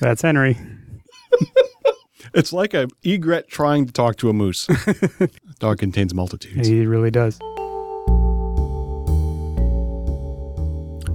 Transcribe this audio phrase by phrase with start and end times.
[0.00, 0.58] That's Henry.
[2.32, 4.68] It's like a egret trying to talk to a moose.
[5.58, 6.68] Dog contains multitudes.
[6.68, 7.38] He really does.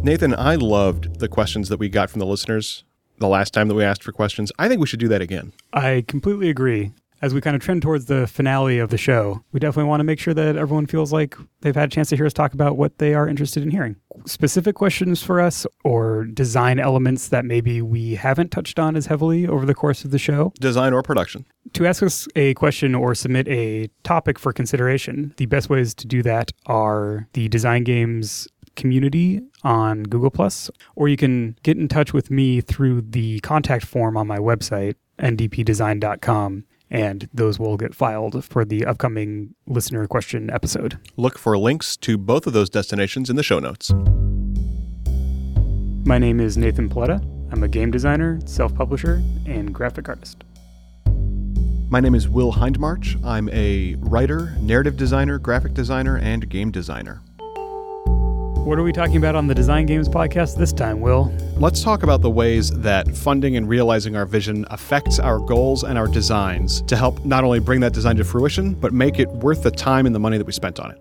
[0.03, 2.83] Nathan, I loved the questions that we got from the listeners
[3.17, 4.51] the last time that we asked for questions.
[4.59, 5.53] I think we should do that again.
[5.71, 6.91] I completely agree.
[7.21, 10.03] As we kind of trend towards the finale of the show, we definitely want to
[10.03, 12.77] make sure that everyone feels like they've had a chance to hear us talk about
[12.77, 13.95] what they are interested in hearing.
[14.25, 19.47] Specific questions for us or design elements that maybe we haven't touched on as heavily
[19.47, 20.51] over the course of the show.
[20.59, 21.45] Design or production.
[21.73, 26.07] To ask us a question or submit a topic for consideration, the best ways to
[26.07, 31.87] do that are the Design Games community on Google Plus, or you can get in
[31.87, 37.95] touch with me through the contact form on my website, ndpdesign.com, and those will get
[37.95, 40.97] filed for the upcoming listener question episode.
[41.17, 43.93] Look for links to both of those destinations in the show notes.
[46.07, 47.23] My name is Nathan Paoletta.
[47.51, 50.43] I'm a game designer, self publisher, and graphic artist.
[51.89, 53.23] My name is Will Hindmarch.
[53.23, 57.21] I'm a writer, narrative designer, graphic designer, and game designer.
[58.65, 61.31] What are we talking about on the Design Games podcast this time, Will?
[61.55, 65.99] Let's talk about the ways that funding and realizing our vision affects our goals and
[65.99, 69.61] our designs to help not only bring that design to fruition, but make it worth
[69.61, 70.97] the time and the money that we spent on it.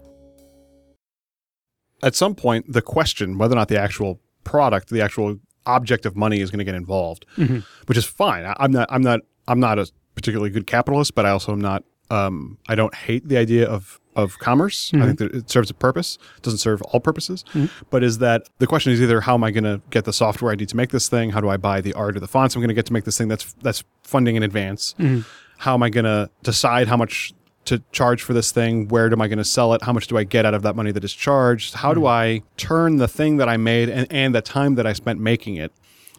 [2.02, 6.14] At some point, the question whether or not the actual product, the actual object of
[6.14, 7.60] money is going to get involved, mm-hmm.
[7.86, 8.44] which is fine.
[8.44, 11.62] I, I'm not, I'm not, I'm not a particularly good capitalist, but I also am
[11.62, 14.92] not, um, I don't hate the idea of of commerce.
[14.94, 15.26] I think mm-hmm.
[15.26, 16.18] that it serves a purpose.
[16.36, 17.44] It doesn't serve all purposes.
[17.48, 17.66] Mm-hmm.
[17.90, 20.52] But is that the question is either how am I going to get the software
[20.52, 21.30] I need to make this thing?
[21.30, 23.04] How do I buy the art or the fonts I'm going to get to make
[23.04, 23.28] this thing?
[23.28, 24.94] That's that's funding in advance.
[24.98, 25.22] Mm-hmm.
[25.58, 27.32] How am I going to decide how much
[27.64, 28.88] to charge for this thing?
[28.88, 29.82] Where am I going to sell it?
[29.82, 31.74] How much do I get out of that money that is charged?
[31.74, 34.92] How do I turn the thing that I made and, and the time that I
[34.92, 35.72] spent making it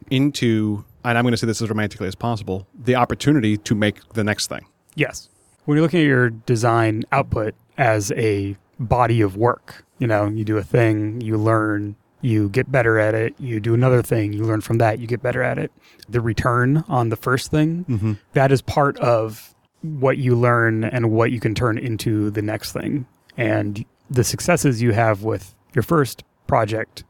[0.10, 4.08] into, and I'm going to say this as romantically as possible, the opportunity to make
[4.14, 4.66] the next thing?
[4.96, 5.30] Yes.
[5.66, 10.46] When you're looking at your design output as a body of work, you know, you
[10.46, 14.44] do a thing, you learn, you get better at it, you do another thing, you
[14.44, 15.72] learn from that, you get better at it.
[16.08, 18.14] The return on the first thing, mm-hmm.
[18.34, 22.72] that is part of what you learn and what you can turn into the next
[22.72, 23.08] thing.
[23.38, 27.04] And the successes you have with your first project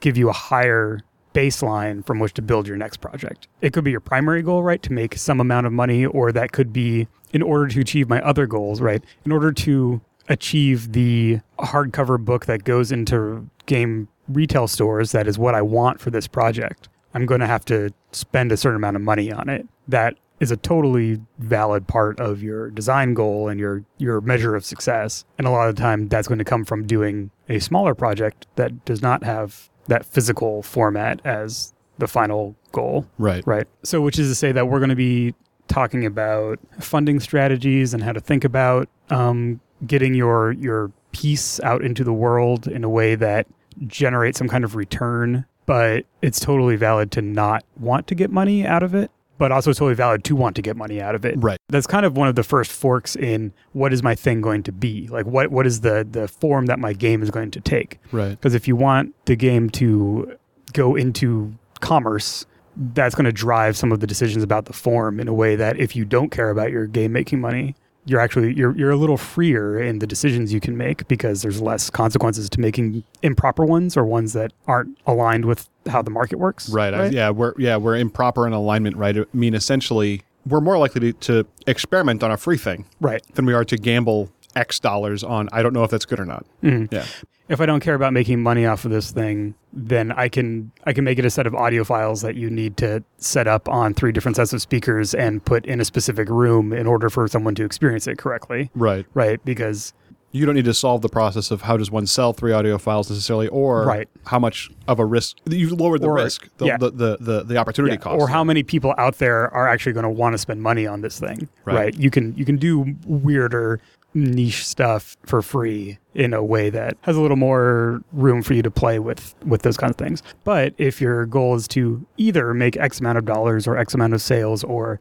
[0.00, 1.00] give you a higher
[1.34, 3.48] baseline from which to build your next project.
[3.62, 4.82] It could be your primary goal, right?
[4.82, 8.20] To make some amount of money, or that could be in order to achieve my
[8.22, 9.02] other goals, right?
[9.24, 15.38] In order to achieve the hardcover book that goes into game retail stores, that is
[15.38, 16.88] what I want for this project.
[17.14, 19.66] I'm going to have to spend a certain amount of money on it.
[19.88, 24.64] That is a totally valid part of your design goal and your your measure of
[24.64, 25.24] success.
[25.38, 28.46] And a lot of the time that's going to come from doing a smaller project
[28.56, 33.06] that does not have that physical format as the final goal.
[33.18, 33.46] Right.
[33.46, 33.68] Right.
[33.84, 35.34] So, which is to say that we're going to be
[35.68, 41.82] talking about funding strategies and how to think about um, getting your your piece out
[41.82, 43.46] into the world in a way that
[43.86, 45.44] generates some kind of return.
[45.66, 49.72] But it's totally valid to not want to get money out of it, but also
[49.72, 51.34] totally valid to want to get money out of it.
[51.38, 51.58] Right.
[51.68, 54.72] That's kind of one of the first forks in what is my thing going to
[54.72, 55.08] be?
[55.08, 57.98] Like what what is the the form that my game is going to take?
[58.10, 58.30] Right.
[58.30, 60.36] Because if you want the game to
[60.72, 62.46] go into commerce,
[62.76, 65.78] that's going to drive some of the decisions about the form in a way that
[65.78, 67.74] if you don't care about your game making money,
[68.04, 71.60] you're actually you're you're a little freer in the decisions you can make because there's
[71.60, 76.38] less consequences to making improper ones or ones that aren't aligned with how the market
[76.38, 76.68] works.
[76.70, 76.92] Right.
[76.92, 78.96] I- yeah, we're yeah we're improper in alignment.
[78.96, 79.16] Right.
[79.16, 83.22] I mean, essentially, we're more likely to, to experiment on a free thing Right.
[83.34, 85.48] than we are to gamble X dollars on.
[85.52, 86.44] I don't know if that's good or not.
[86.64, 86.92] Mm-hmm.
[86.92, 87.04] Yeah.
[87.52, 90.92] If I don't care about making money off of this thing, then I can I
[90.92, 93.94] can make it a set of audio files that you need to set up on
[93.94, 97.54] three different sets of speakers and put in a specific room in order for someone
[97.56, 98.70] to experience it correctly.
[98.74, 99.06] Right.
[99.14, 99.44] Right?
[99.44, 99.92] Because
[100.34, 103.10] You don't need to solve the process of how does one sell three audio files
[103.10, 104.08] necessarily, or Right.
[104.24, 106.78] how much of a risk you've lowered the Or- risk, the, yeah.
[106.78, 109.92] the, the, the, the opportunity yeah, cost, or how many people out there are actually
[109.92, 111.50] going to want to spend money on this thing.
[111.66, 111.74] Right.
[111.76, 111.94] Right.
[111.98, 113.78] You can you can do weirder
[114.14, 118.62] niche stuff for free in a way that has a little more room for you
[118.62, 120.22] to play with with those kinds of things.
[120.44, 124.14] But if your goal is to either make X amount of dollars or X amount
[124.14, 125.00] of sales or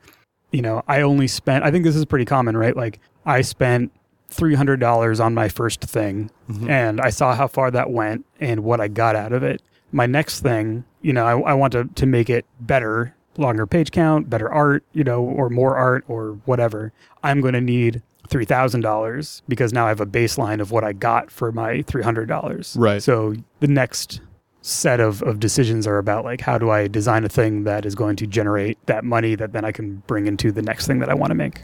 [0.52, 2.76] you know, I only spent I think this is pretty common, right?
[2.76, 3.92] Like I spent
[4.32, 6.70] $300 on my first thing mm-hmm.
[6.70, 9.62] and I saw how far that went and what I got out of it.
[9.92, 13.92] My next thing, you know, I, I want to, to make it better, longer page
[13.92, 16.94] count, better art, you know, or more art or whatever.
[17.24, 21.30] I'm going to need $3,000 because now I have a baseline of what I got
[21.30, 22.76] for my $300.
[22.78, 23.04] Right.
[23.04, 24.22] So the next
[24.62, 27.96] set of, of decisions are about like how do I design a thing that is
[27.96, 31.10] going to generate that money that then I can bring into the next thing that
[31.10, 31.62] I want to make.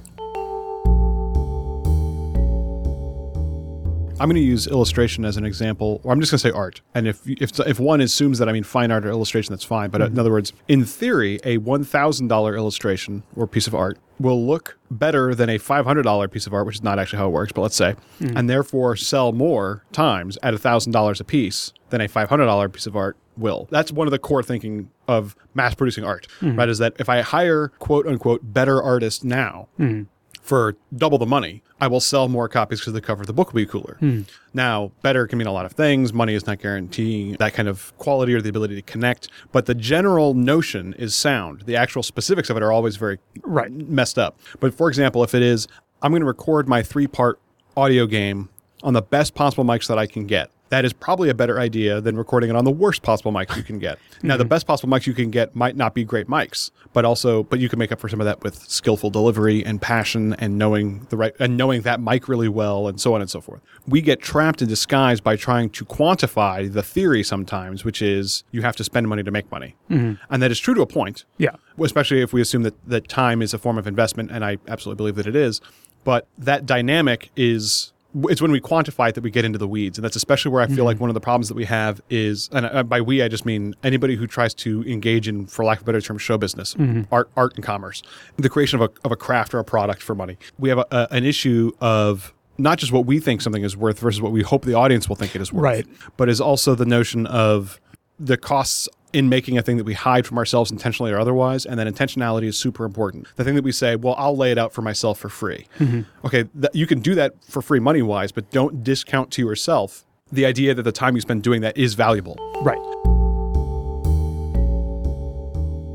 [4.19, 6.81] I'm going to use illustration as an example, or I'm just going to say art.
[6.95, 9.91] And if if if one assumes that I mean fine art or illustration, that's fine.
[9.91, 10.19] But uh, in mm-hmm.
[10.19, 14.79] other words, in theory, a one thousand dollar illustration or piece of art will look
[14.89, 17.31] better than a five hundred dollar piece of art, which is not actually how it
[17.31, 17.51] works.
[17.51, 18.33] But let's say, mm.
[18.35, 22.69] and therefore sell more times at thousand dollars a piece than a five hundred dollar
[22.69, 23.67] piece of art will.
[23.69, 26.57] That's one of the core thinking of mass producing art, mm.
[26.57, 26.69] right?
[26.69, 30.07] Is that if I hire quote unquote better artists now mm.
[30.47, 33.49] For double the money, I will sell more copies because the cover of the book
[33.53, 33.97] will be cooler.
[33.99, 34.21] Hmm.
[34.53, 36.13] Now, better can mean a lot of things.
[36.13, 39.75] Money is not guaranteeing that kind of quality or the ability to connect, but the
[39.75, 41.63] general notion is sound.
[41.65, 43.71] The actual specifics of it are always very Right.
[43.71, 44.39] messed up.
[44.61, 45.67] But for example, if it is,
[46.01, 47.39] I'm going to record my three part
[47.75, 48.49] audio game
[48.83, 50.49] on the best possible mics that I can get.
[50.69, 53.63] That is probably a better idea than recording it on the worst possible mics you
[53.63, 53.99] can get.
[54.21, 54.49] Now, the mm-hmm.
[54.49, 57.69] best possible mics you can get might not be great mics, but also, but you
[57.69, 61.17] can make up for some of that with skillful delivery and passion and knowing the
[61.17, 63.61] right and knowing that mic really well and so on and so forth.
[63.87, 68.61] We get trapped in disguise by trying to quantify the theory sometimes, which is you
[68.61, 70.21] have to spend money to make money, mm-hmm.
[70.33, 71.55] and that is true to a point Yeah.
[71.79, 74.97] especially if we assume that, that time is a form of investment, and I absolutely
[74.97, 75.61] believe that it is.
[76.03, 77.91] But that dynamic is
[78.23, 80.61] it's when we quantify it that we get into the weeds, and that's especially where
[80.61, 81.03] I feel like mm-hmm.
[81.03, 84.15] one of the problems that we have is, and by we I just mean anybody
[84.15, 87.03] who tries to engage in, for lack of a better term, show business, mm-hmm.
[87.13, 88.01] art, art and commerce,
[88.37, 90.37] the creation of a of a craft or a product for money.
[90.57, 93.99] We have a, a, an issue of not just what we think something is worth
[93.99, 95.87] versus what we hope the audience will think it is worth, Right.
[96.15, 97.79] but is also the notion of
[98.19, 101.79] the costs in making a thing that we hide from ourselves intentionally or otherwise, and
[101.79, 103.27] then intentionality is super important.
[103.35, 105.67] The thing that we say, well, I'll lay it out for myself for free.
[105.79, 106.01] Mm-hmm.
[106.25, 110.03] Okay, th- you can do that for free money wise, but don't discount to yourself
[110.31, 112.35] the idea that the time you spend doing that is valuable.
[112.61, 112.77] Right.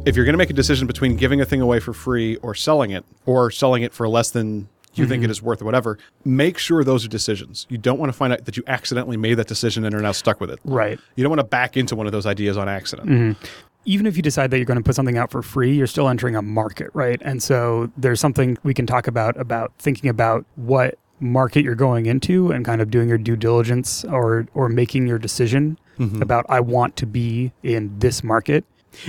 [0.04, 2.54] If you're going to make a decision between giving a thing away for free or
[2.54, 5.30] selling it, or selling it for less than you think it mm-hmm.
[5.30, 7.66] is worth or whatever, make sure those are decisions.
[7.70, 10.12] You don't want to find out that you accidentally made that decision and are now
[10.12, 10.58] stuck with it.
[10.64, 10.98] Right.
[11.16, 13.08] You don't want to back into one of those ideas on accident.
[13.08, 13.46] Mm-hmm.
[13.84, 16.08] even if you decide that you're going to put something out for free, you're still
[16.08, 17.20] entering a market, right?
[17.24, 22.06] And so there's something we can talk about about thinking about what market you're going
[22.06, 26.20] into and kind of doing your due diligence or or making your decision mm-hmm.
[26.20, 28.64] about I want to be in this market.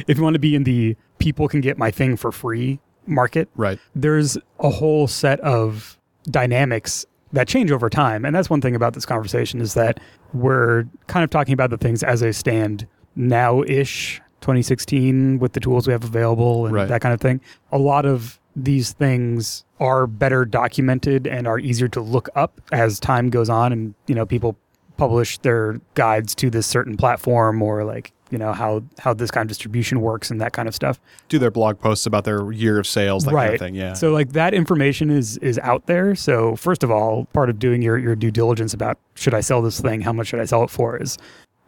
[0.07, 3.49] If you want to be in the people can get my thing for free market,
[3.55, 3.79] Right.
[3.95, 5.97] there's a whole set of
[6.29, 8.25] dynamics that change over time.
[8.25, 9.99] And that's one thing about this conversation is that
[10.33, 15.59] we're kind of talking about the things as they stand now ish, 2016, with the
[15.59, 16.87] tools we have available and Right.
[16.87, 17.41] that kind of thing.
[17.71, 22.99] A lot of these things are better documented and are easier to look up as
[22.99, 24.55] time goes on and you know people
[25.03, 29.43] publish their guides to this certain platform or like you know how how this kind
[29.43, 30.97] of distribution works and that kind of stuff
[31.27, 33.75] Do their blog posts about their year of sales, that kind of thing.
[33.75, 33.93] Yeah.
[33.93, 36.15] so like that information is is out there.
[36.15, 39.61] So first of all, part of doing your your due diligence about should I sell
[39.61, 41.17] this thing, how much should I sell it for is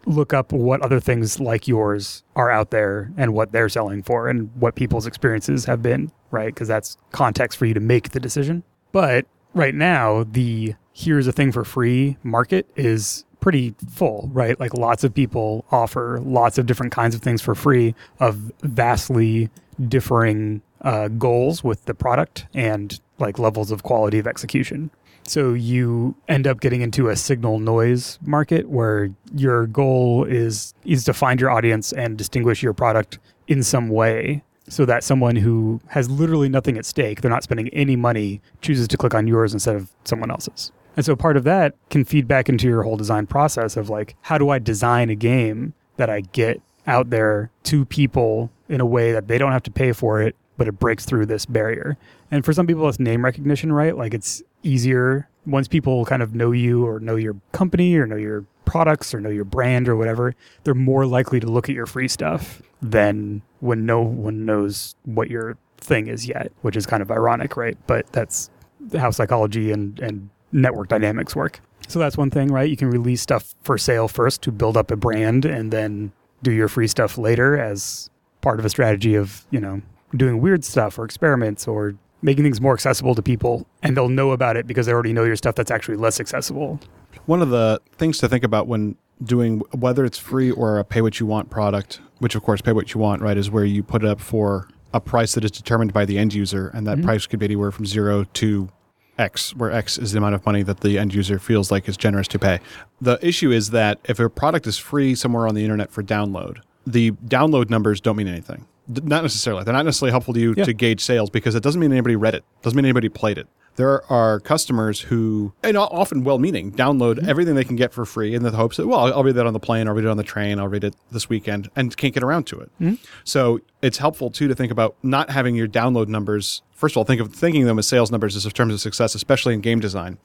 [0.06, 4.30] look up what other things like yours are out there and what they're selling for
[4.30, 6.54] and what people's experiences have been, right?
[6.54, 8.64] Because that's context for you to make the decision.
[8.92, 14.58] But right now, the here's a thing for free market is pretty full, right?
[14.60, 19.50] Like lots of people offer lots of different kinds of things for free of vastly
[19.90, 24.90] differing uh, goals with the product and like levels of quality of execution.
[25.28, 31.04] So you end up getting into a signal noise market where your goal is is
[31.06, 35.82] to find your audience and distinguish your product in some way so that someone who
[35.88, 39.54] has literally nothing at stake, they're not spending any money, chooses to click on yours
[39.54, 40.72] instead of someone else's.
[40.96, 44.16] And so part of that can feed back into your whole design process of like,
[44.24, 48.86] how do I design a game that I get out there to people in a
[48.86, 51.98] way that they don't have to pay for it, but it breaks through this barrier.
[52.32, 53.96] And for some people, it's name recognition, right?
[53.96, 58.16] Like it's easier once people kind of know you or know your company or know
[58.16, 61.86] your products or know your brand or whatever, they're more likely to look at your
[61.86, 67.02] free stuff than when no one knows what your thing is yet, which is kind
[67.04, 67.78] of ironic, right?
[67.86, 68.50] But that's
[68.98, 71.60] how psychology and, and network dynamics work.
[71.88, 72.70] So that's one thing, right?
[72.70, 76.52] You can release stuff for sale first to build up a brand and then do
[76.52, 78.10] your free stuff later as
[78.42, 79.82] part of a strategy of, you know,
[80.16, 84.32] doing weird stuff or experiments or making things more accessible to people and they'll know
[84.32, 86.80] about it because they already know your stuff that's actually less accessible.
[87.26, 91.02] One of the things to think about when doing whether it's free or a pay
[91.02, 93.84] what you want product, which of course pay what you want, right, is where you
[93.84, 96.98] put it up for a price that is determined by the end user, and that
[96.98, 97.06] mm-hmm.
[97.06, 98.70] price could be anywhere from zero to
[99.18, 101.98] X, where X is the amount of money that the end user feels like is
[101.98, 102.60] generous to pay.
[103.02, 106.58] The issue is that if a product is free somewhere on the internet for download,
[106.86, 108.66] the download numbers don't mean anything.
[108.92, 109.64] D- Not necessarily.
[109.64, 110.66] They're not necessarily helpful to you Yeah.
[110.66, 112.44] to gauge sales because it doesn't mean anybody read it.
[112.62, 113.48] Doesn't mean anybody played it.
[113.76, 117.30] There are customers who, and often well-meaning, download Mm-hmm.
[117.30, 119.54] everything they can get for free in the hopes that, well, I'll read that on
[119.54, 122.14] the plane, I'll read it on the train, I'll read it this weekend, and can't
[122.14, 122.72] get around to it.
[122.82, 122.96] Mm-hmm.
[123.24, 126.62] So it's helpful too to think about not having your download numbers.
[126.72, 129.16] First of all, think of thinking them as sales numbers as in terms of success,
[129.16, 130.18] especially in game design.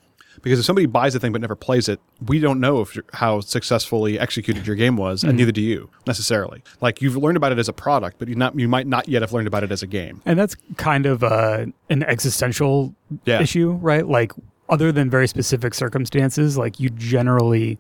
[0.43, 3.07] Because if somebody buys a thing but never plays it, we don't know if you're-
[3.15, 6.63] how successfully executed your game was, and neither do you necessarily.
[6.81, 9.23] Like you've learned about it as a product, but you not you might not yet
[9.23, 10.23] have learned about it as a game.
[10.27, 12.95] And that's kind of uh, an existential
[13.25, 13.41] Yeah.
[13.43, 14.07] issue, right?
[14.07, 14.33] Like,
[14.69, 17.79] other than very specific circumstances, like you generally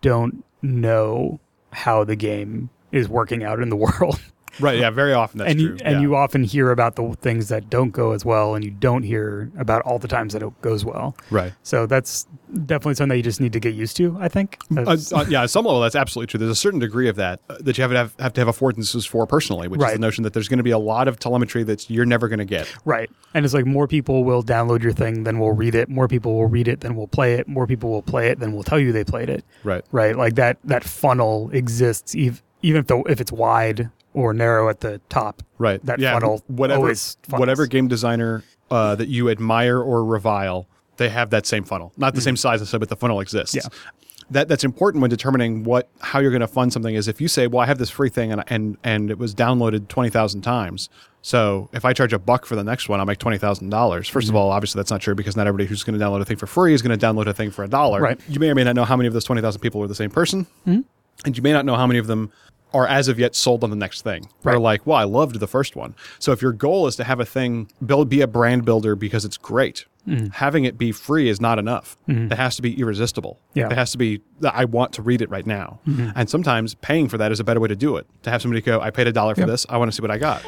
[0.00, 1.40] don't know
[1.72, 4.20] how the game is working out in the world.
[4.60, 4.78] Right?
[4.78, 4.90] Yeah.
[4.90, 5.68] Very often that's and true.
[5.68, 6.00] you, and yeah.
[6.00, 9.50] you often hear about the things that don't go as well, and you don't hear
[9.58, 11.16] about all the times that it goes well.
[11.30, 11.52] right.
[11.62, 12.26] So that's
[12.66, 14.16] definitely something that you just need to get used to.
[14.20, 14.58] I think.
[14.76, 16.38] Uh, uh, yeah, at some level, that's absolutely true.
[16.38, 18.48] There's a certain degree of that uh, that you have to have, have to have
[18.48, 21.18] affordances for personally, which is the notion that there's going to be a lot of
[21.18, 22.72] telemetry that you're never going to get.
[22.84, 23.10] Right.
[23.34, 25.88] And it's like more people will download your thing than will read it.
[25.88, 27.48] More people will read it than will play it.
[27.48, 29.44] More people will play it than will tell you they played it.
[29.64, 29.84] Right.
[29.92, 30.16] Right.
[30.16, 34.80] Like that that funnel exists ev- even if the if it's wide or narrow at
[34.80, 35.42] the top.
[35.58, 35.84] Right.
[35.86, 36.92] That yeah, funnel whatever,
[37.30, 40.66] whatever game designer uh, that you admire or revile,
[40.96, 41.92] they have that same funnel.
[41.96, 43.54] Not the same size, I said, but the funnel exists.
[43.56, 43.62] Mm.
[43.64, 43.90] Yeah.
[44.30, 47.28] That, that's important when determining what how you're going to fund something is if you
[47.28, 50.88] say well I have this free thing and and, and it was downloaded 20,000 times
[51.20, 53.38] so if I charge a buck for the next one I'll make $20,000
[53.68, 54.28] 1st Mm-hmm.
[54.30, 56.38] of all obviously that's not true because not everybody who's going to download a thing
[56.38, 58.18] for free is going to download a thing for a dollar Right.
[58.26, 60.10] you may or may not know how many of those 20,000 people are the same
[60.10, 60.80] person Mm-hmm.
[61.26, 62.32] and you may not know how many of them
[62.74, 64.24] are as of yet sold on the next thing.
[64.44, 64.60] Or Right.
[64.60, 65.94] like, well, I loved the first one.
[66.18, 69.24] So if your goal is to have a thing build be a brand builder because
[69.24, 70.30] it's great, Mm-hmm.
[70.32, 71.96] having it be free is not enough.
[72.08, 73.38] It has to be irresistible.
[73.54, 73.66] Yeah.
[73.70, 75.78] It has to be that I want to read it right now.
[75.86, 78.08] And sometimes paying for that is a better way to do it.
[78.24, 79.48] To have somebody go, I paid a dollar for Yep.
[79.50, 80.42] this, I want to see what I got.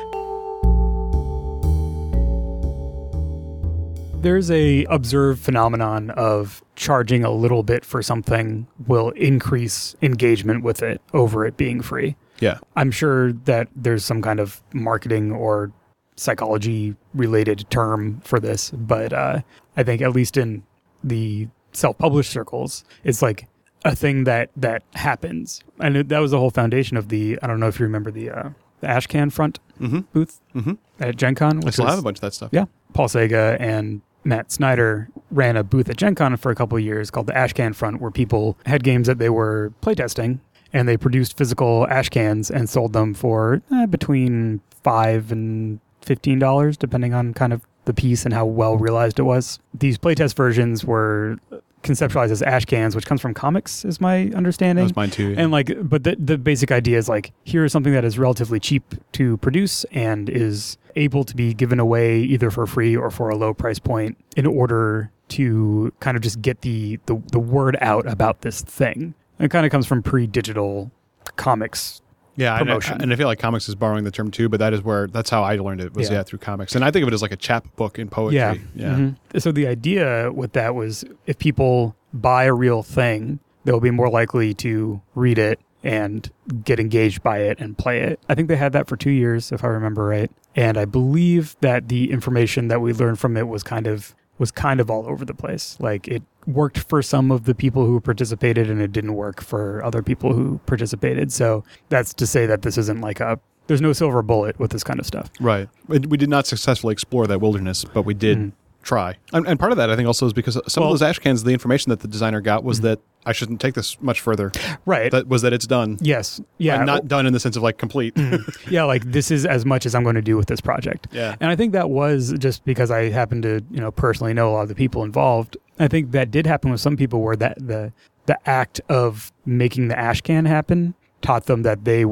[4.23, 10.83] There's a observed phenomenon of charging a little bit for something will increase engagement with
[10.83, 12.17] it over it being free.
[12.41, 12.59] Yeah.
[12.77, 15.73] I'm sure that there's some kind of marketing or
[16.17, 19.41] psychology related term for this, but uh,
[19.77, 20.63] I think at least in
[21.03, 23.49] the self-published circles, it's like
[23.85, 27.39] a thing that that happens, and it, that was the whole foundation of the.
[27.43, 28.49] I don't know if you remember the uh,
[28.81, 30.01] the Ashcan front Mm-hmm.
[30.13, 30.73] booth Mm-hmm.
[31.01, 31.61] at Gen Con.
[31.67, 32.51] I still have a bunch of that stuff.
[32.53, 32.65] yeah.
[32.95, 37.11] Paul Czege and Matt Snyder ran a booth at Gen Con for a couple years
[37.11, 40.39] called the Ashcan Front, where people had games that they were playtesting
[40.73, 46.39] and they produced physical ash cans and sold them for eh, between five and fifteen
[46.39, 49.59] dollars, depending on kind of the piece and how well realized it was.
[49.75, 51.37] These playtest versions were
[51.85, 54.85] conceptualized as ash cans, which comes from comics, is my understanding.
[54.85, 55.35] was mine too.
[55.37, 58.59] And like, but the, the basic idea is like, here is something that is relatively
[58.59, 63.29] cheap to produce and is able to be given away either for free or for
[63.29, 67.77] a low price point in order to kind of just get the, the, the word
[67.81, 69.15] out about this thing.
[69.39, 70.91] It kind of comes from pre digital
[71.37, 72.01] comics.
[72.37, 73.01] Yeah, and I, promotion.
[73.03, 75.31] and I feel like comics is borrowing the term too, but that is where that's
[75.31, 76.17] how I learned it was Yeah.
[76.17, 76.75] yeah, through comics.
[76.75, 78.37] And I think of it as like a chapbook in poetry.
[78.39, 78.55] Yeah.
[78.75, 78.95] Yeah.
[78.95, 79.17] Mhm.
[79.41, 84.09] So the idea with that was if people buy a real thing, they'll be more
[84.11, 86.31] likely to read it and
[86.65, 88.19] get engaged by it and play it.
[88.29, 90.31] I think they had that for two years, if I remember right.
[90.57, 94.15] And I believe that the information that we learned from it was kind of
[94.45, 95.79] was kind of all over the place.
[95.81, 99.83] Like it worked for some of the people who participated and it didn't work for
[99.83, 101.33] other people who participated.
[101.33, 104.85] So that's to say that this isn't like a there's no silver bullet with this
[104.85, 105.31] kind of stuff.
[105.41, 105.71] Right.
[105.89, 108.53] We did not successfully explore that wilderness, but we did Mhm.
[108.83, 109.17] try.
[109.33, 111.19] And, and part of that, I think, also is because some Well- of those ash
[111.19, 114.53] cans, the information that the designer got was that I shouldn't take this much further.
[114.87, 115.11] Right.
[115.11, 115.99] That was that it's done.
[116.01, 116.41] yes.
[116.59, 116.77] Yeah.
[116.77, 118.15] And not done in the sense of like complete.
[118.15, 118.71] Mm.
[118.71, 121.09] yeah, like this is as much as I'm going to do with this project.
[121.13, 121.37] Yeah.
[121.41, 124.53] And I think that was just because I happen to, you know, personally know a
[124.53, 125.57] lot of the people involved.
[125.79, 127.93] I think that did happen with some people where that the
[128.27, 132.05] the act of making the ash can happen taught them that they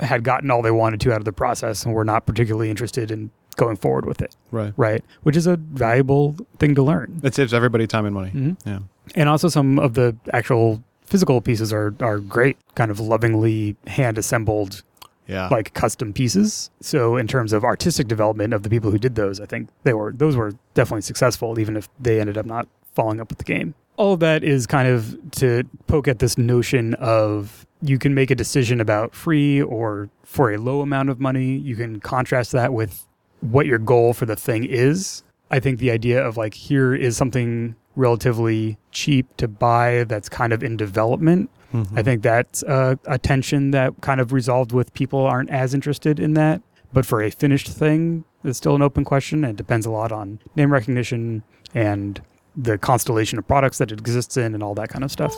[0.00, 3.10] had gotten all they wanted to out of the process and were not particularly interested
[3.10, 4.72] in going forward with it, right.
[4.76, 5.04] right?
[5.22, 7.20] Which is a valuable thing to learn.
[7.22, 8.30] It saves everybody time and money.
[8.30, 8.56] Mhm.
[8.66, 8.78] Yeah.
[9.14, 14.18] And also some of the actual physical pieces are are great, kind of lovingly hand
[14.18, 14.82] assembled
[15.28, 15.48] Yeah.
[15.50, 16.70] like custom pieces.
[16.80, 19.92] So in terms of artistic development of the people who did those, I think they
[19.94, 23.44] were those were definitely successful, even if they ended up not following up with the
[23.44, 23.74] game.
[23.96, 28.30] All of that is kind of to poke at this notion of you can make
[28.30, 31.56] a decision about free or for a low amount of money.
[31.56, 33.05] You can contrast that with
[33.40, 35.22] what your goal for the thing is.
[35.50, 40.52] I think the idea of like here is something relatively cheap to buy that's kind
[40.52, 41.50] of in development.
[41.72, 41.98] Mm-hmm.
[41.98, 46.20] I think that's a, a tension that kind of resolved with people aren't as interested
[46.20, 46.62] in that.
[46.92, 49.44] But for a finished thing, it's still an open question.
[49.44, 51.42] And it depends a lot on name recognition
[51.74, 52.20] and
[52.56, 55.36] the constellation of products that it exists in and all that kind of stuff.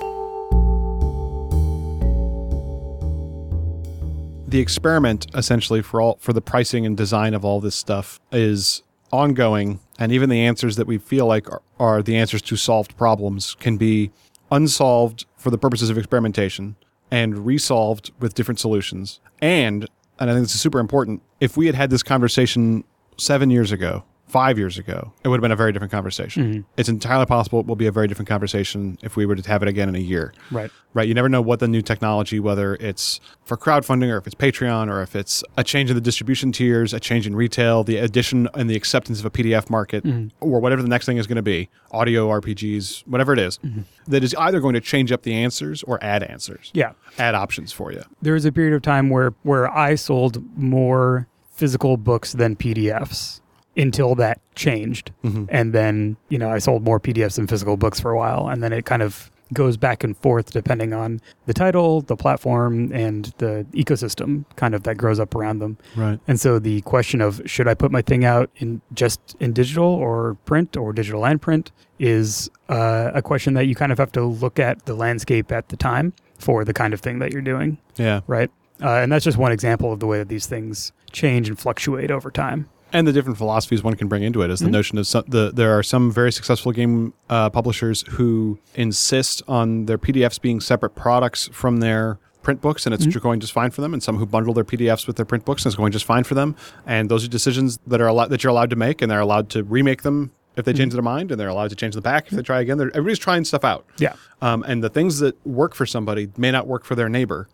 [4.48, 8.82] The experiment essentially for all for the pricing and design of all this stuff is
[9.12, 12.96] ongoing and even the answers that we feel like are, are the answers to solved
[12.96, 14.10] problems can be
[14.50, 16.76] unsolved for the purposes of experimentation
[17.10, 19.20] and resolved with different solutions.
[19.40, 19.86] And
[20.18, 22.84] and i think this is super important if we had had this conversation
[23.16, 26.60] seven years ago five years ago it would have been a very different conversation mm-hmm.
[26.76, 29.62] it's entirely possible it will be a very different conversation if we were to have
[29.62, 30.70] it again in a year Right.
[30.94, 31.06] right?
[31.06, 34.90] You never know what the new technology, whether it's for crowdfunding or if it's Patreon
[34.90, 38.48] or if it's a change in the distribution tiers, a change in retail, the addition
[38.54, 40.28] and the acceptance of a PDF market, mm-hmm.
[40.40, 43.82] or whatever the next thing is going to be, audio RPGs, whatever it is, mm-hmm.
[44.06, 46.92] that is either going to change up the answers or add answers, Yeah.
[47.18, 48.02] add options for you.
[48.22, 53.40] There was a period of time where where I sold more physical books than PDFs
[53.78, 55.12] until that changed.
[55.22, 58.62] And then, you know, I sold more PDFs than physical books for a while and
[58.62, 63.32] then it kind of goes back and forth depending on the title, the platform and
[63.38, 65.78] the ecosystem kind of that grows up around them.
[65.96, 66.20] Right.
[66.28, 69.86] And so the question of should I put my thing out in just in digital
[69.86, 74.12] or print or digital and print is uh, a question that you kind of have
[74.12, 77.40] to look at the landscape at the time for the kind of thing that you're
[77.42, 78.20] doing Yeah.
[78.26, 78.50] right?
[78.82, 82.10] Uh, and that's just one example of the way that these things change and fluctuate
[82.10, 82.68] over time.
[82.92, 84.72] And the different philosophies one can bring into it is the mm-hmm.
[84.72, 89.86] notion of some, the there are some very successful game uh, publishers who insist on
[89.86, 93.18] their PDFs being separate products from their print books and it's mm-hmm.
[93.18, 95.64] going just fine for them and some who bundle their PDFs with their print books
[95.64, 96.56] and it's going just fine for them.
[96.86, 99.50] And those are decisions that are allowed that you're allowed to make and they're allowed
[99.50, 100.96] to remake them if they change mm-hmm.
[100.96, 102.78] their mind and they're allowed to change them back if they try again.
[102.78, 103.86] They're, everybody's trying stuff out.
[103.98, 104.14] Yeah.
[104.40, 107.48] um, and the things that work for somebody may not work for their neighbor.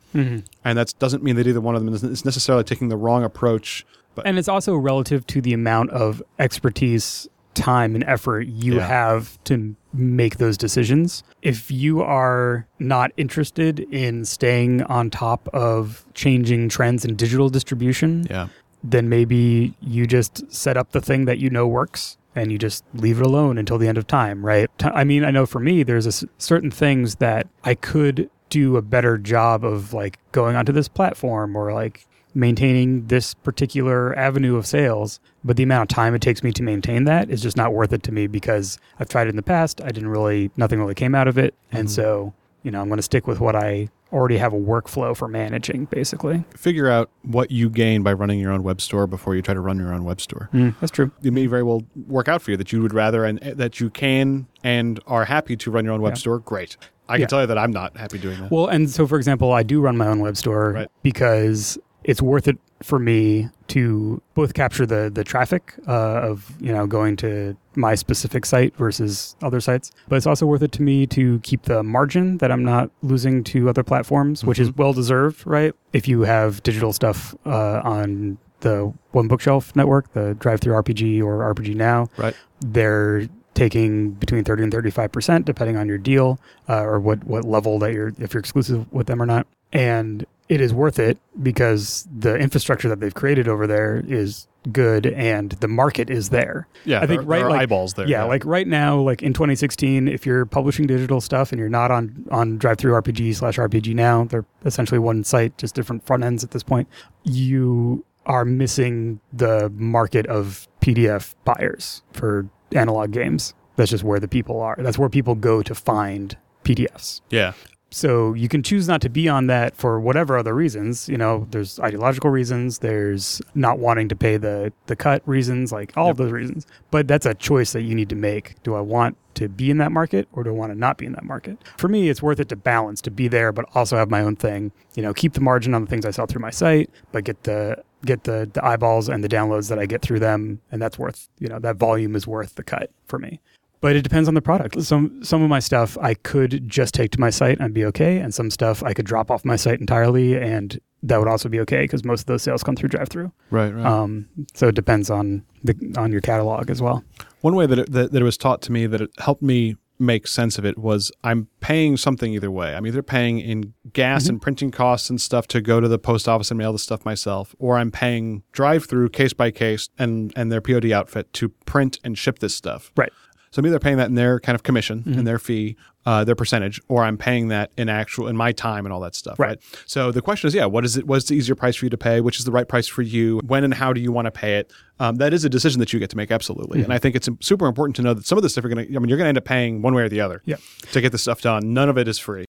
[0.65, 3.85] And that doesn't mean that either one of them is necessarily taking the wrong approach
[4.15, 8.87] but And it's also relative to the amount of expertise, time, and effort you Yeah.
[8.87, 11.23] have to make those decisions.
[11.43, 18.27] If you are not interested in staying on top of changing trends in digital distribution,
[18.31, 18.49] yeah
[18.87, 22.85] then maybe you just set up the thing that you know works and you just
[22.93, 24.69] leave it alone until the end of time, right?
[24.83, 28.77] I mean, I know for me, there's a s certain things that I could do
[28.77, 34.57] a better job of like going onto this platform or like maintaining this particular avenue
[34.57, 35.21] of sales.
[35.45, 37.93] But the amount of time it takes me to maintain that is just not worth
[37.93, 39.81] it to me because I've tried it in the past.
[39.83, 41.55] I didn't really, nothing really came out of it.
[41.73, 45.17] And so, you know, I'm going to stick with what I already have a workflow
[45.17, 46.45] for managing, basically.
[46.57, 49.61] figure out what you gain by running your own web store before you try to
[49.61, 50.49] run your own web store.
[50.53, 51.11] Mm, that's true.
[51.23, 53.91] It may very well work out for you that you would rather and that you
[53.91, 56.19] can and are happy to run your own web Yeah.
[56.19, 56.39] store.
[56.39, 56.77] Great.
[57.09, 58.51] I can tell you that I'm not happy doing that.
[58.51, 60.89] Well, and so for example, I do run my own web store Right.
[61.03, 66.73] because it's worth it for me to both capture the the traffic uh, of you
[66.73, 70.83] know going to my specific site versus other sites, but it's also worth it to
[70.83, 74.93] me to keep the margin that I'm not losing to other platforms, which is well
[74.93, 75.75] deserved, right?
[75.93, 81.75] If you have digital stuff uh, on the One Bookshelf network, the DriveThruRPG or RPG
[81.75, 82.35] Now, right.
[82.61, 87.45] they're taking between 30 and 35 percent depending on your deal uh, or what what
[87.45, 91.19] level that you're if you're exclusive with them or not and it is worth it
[91.43, 96.67] because the infrastructure that they've created over there is good and the market is there
[96.87, 97.01] Yeah.
[97.01, 98.07] I think there, right, there like- eyeballs there.
[98.09, 101.91] yeah, like right now like in 2016 if you're publishing digital stuff and you're not
[101.91, 106.51] on on DriveThruRPG slash rpg now they're essentially one site just different front ends at
[106.53, 106.89] this point
[107.25, 114.29] you are missing the market of pdf buyers for analog games that's just where the
[114.29, 117.53] people are that's where people go to find pdfs yeah.
[117.95, 121.09] So you can choose not to be on that for whatever other reasons.
[121.09, 125.97] You know, there's ideological reasons, there's not wanting to pay the the cut reasons, like
[125.97, 126.67] all of those reasons.
[126.91, 128.61] But that's a choice that you need to make.
[128.65, 131.07] Do I want to be in that market or do I want to not be
[131.07, 131.57] in that market?
[131.79, 134.35] For me, it's worth it to balance, to be there, but also have my own
[134.35, 134.73] thing.
[134.97, 137.45] You know, keep the margin on the things I sell through my site, but get
[137.45, 140.99] the get the the eyeballs and the downloads that I get through them, and that's
[140.99, 143.41] worth you know that volume is worth the cut for me
[143.85, 144.81] but it depends on the product.
[144.81, 148.17] Some some of my stuff I could just take to my site and be okay,
[148.17, 151.61] and some stuff I could drop off my site entirely, and that would also be
[151.61, 153.31] okay because most of those sales come through drive-through.
[153.51, 153.75] Right.
[153.75, 153.85] Right.
[153.85, 157.05] Um, so it depends on the on your catalog as well.
[157.43, 159.77] One way that it, that, that it was taught to me that it helped me
[159.99, 162.75] make sense of it was I'm paying something either way.
[162.75, 166.27] I'm either paying in gas and printing costs and stuff to go to the post
[166.27, 170.33] office and mail the stuff myself, or I'm paying drive through case by case and
[170.37, 172.91] and their POD outfit to print and ship this stuff.
[172.97, 173.13] Right.
[173.55, 176.35] So I'm either paying that in their kind of commission and their fee, uh, their
[176.35, 179.39] percentage, or I'm paying that in actual in my time and all that stuff.
[179.39, 179.51] Right.
[179.51, 179.59] Right.
[179.87, 181.07] So the question is, yeah, what is it?
[181.07, 182.21] What's the easier price for you to pay?
[182.21, 183.41] Which is the right price for you?
[183.47, 184.73] When and how do you want to pay it?
[184.99, 186.83] Um, that is a decision that you get to make absolutely.
[186.83, 188.89] And I think it's super important to know that some of this stuff you're going
[188.89, 188.97] to.
[188.97, 190.43] I mean, you're going to end up paying one way or the other.
[190.45, 190.57] Yeah.
[190.91, 192.47] To get this stuff done, none of it is free.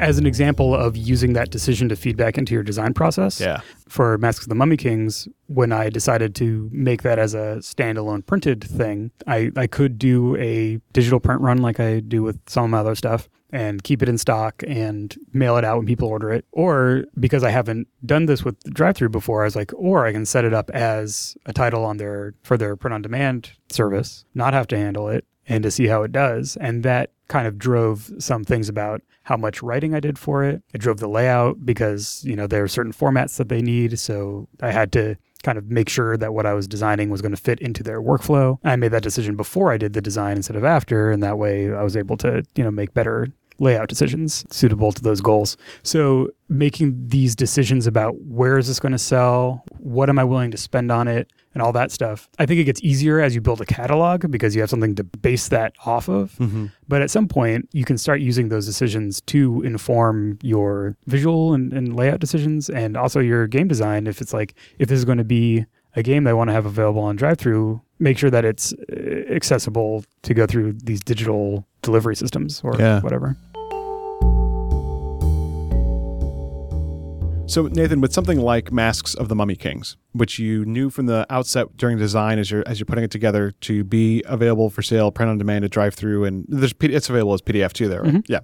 [0.00, 3.60] As an example of using that decision to feedback into your design process, Yeah.
[3.88, 8.24] for Masks of the Mummy Kings, when I decided to make that as a standalone
[8.24, 12.64] printed thing, I, I could do a digital print run like I do with some
[12.64, 16.08] of my other stuff and keep it in stock and mail it out when people
[16.08, 16.44] order it.
[16.52, 20.12] Or because I haven't done this with drive through before, I was like, or I
[20.12, 24.24] can set it up as a title on their for their print on demand service,
[24.34, 26.56] not have to handle it and to see how it does.
[26.60, 30.62] And that kind of drove some things about how much writing I did for it.
[30.74, 33.98] It drove the layout because, you know, there are certain formats that they need.
[33.98, 37.34] So I had to kind of make sure that what I was designing was going
[37.34, 38.58] to fit into their workflow.
[38.64, 41.10] I made that decision before I did the design instead of after.
[41.12, 43.28] And that way I was able to, you know, make better
[43.60, 45.56] layout decisions suitable to those goals.
[45.84, 50.50] So making these decisions about where is this going to sell, what am I willing
[50.50, 52.28] to spend on it, and all that stuff.
[52.38, 55.04] I think it gets easier as you build a catalog because you have something to
[55.04, 56.36] base that off of.
[56.88, 61.72] But at some point, you can start using those decisions to inform your visual and,
[61.72, 64.06] and layout decisions and also your game design.
[64.06, 66.66] If it's like, if this is going to be a game they want to have
[66.66, 68.94] available on drive through, make sure that it's uh,
[69.34, 73.00] accessible to go through these digital delivery systems or Yeah.
[73.00, 73.36] whatever.
[77.50, 81.26] So Nathan, with something like Masks of the Mummy Kings, which you knew from the
[81.30, 85.10] outset during design as you're as you're putting it together to be available for sale,
[85.10, 87.88] print on demand, to drive through, and there's it's available as PDF too.
[87.88, 88.24] There, right?
[88.28, 88.40] yeah.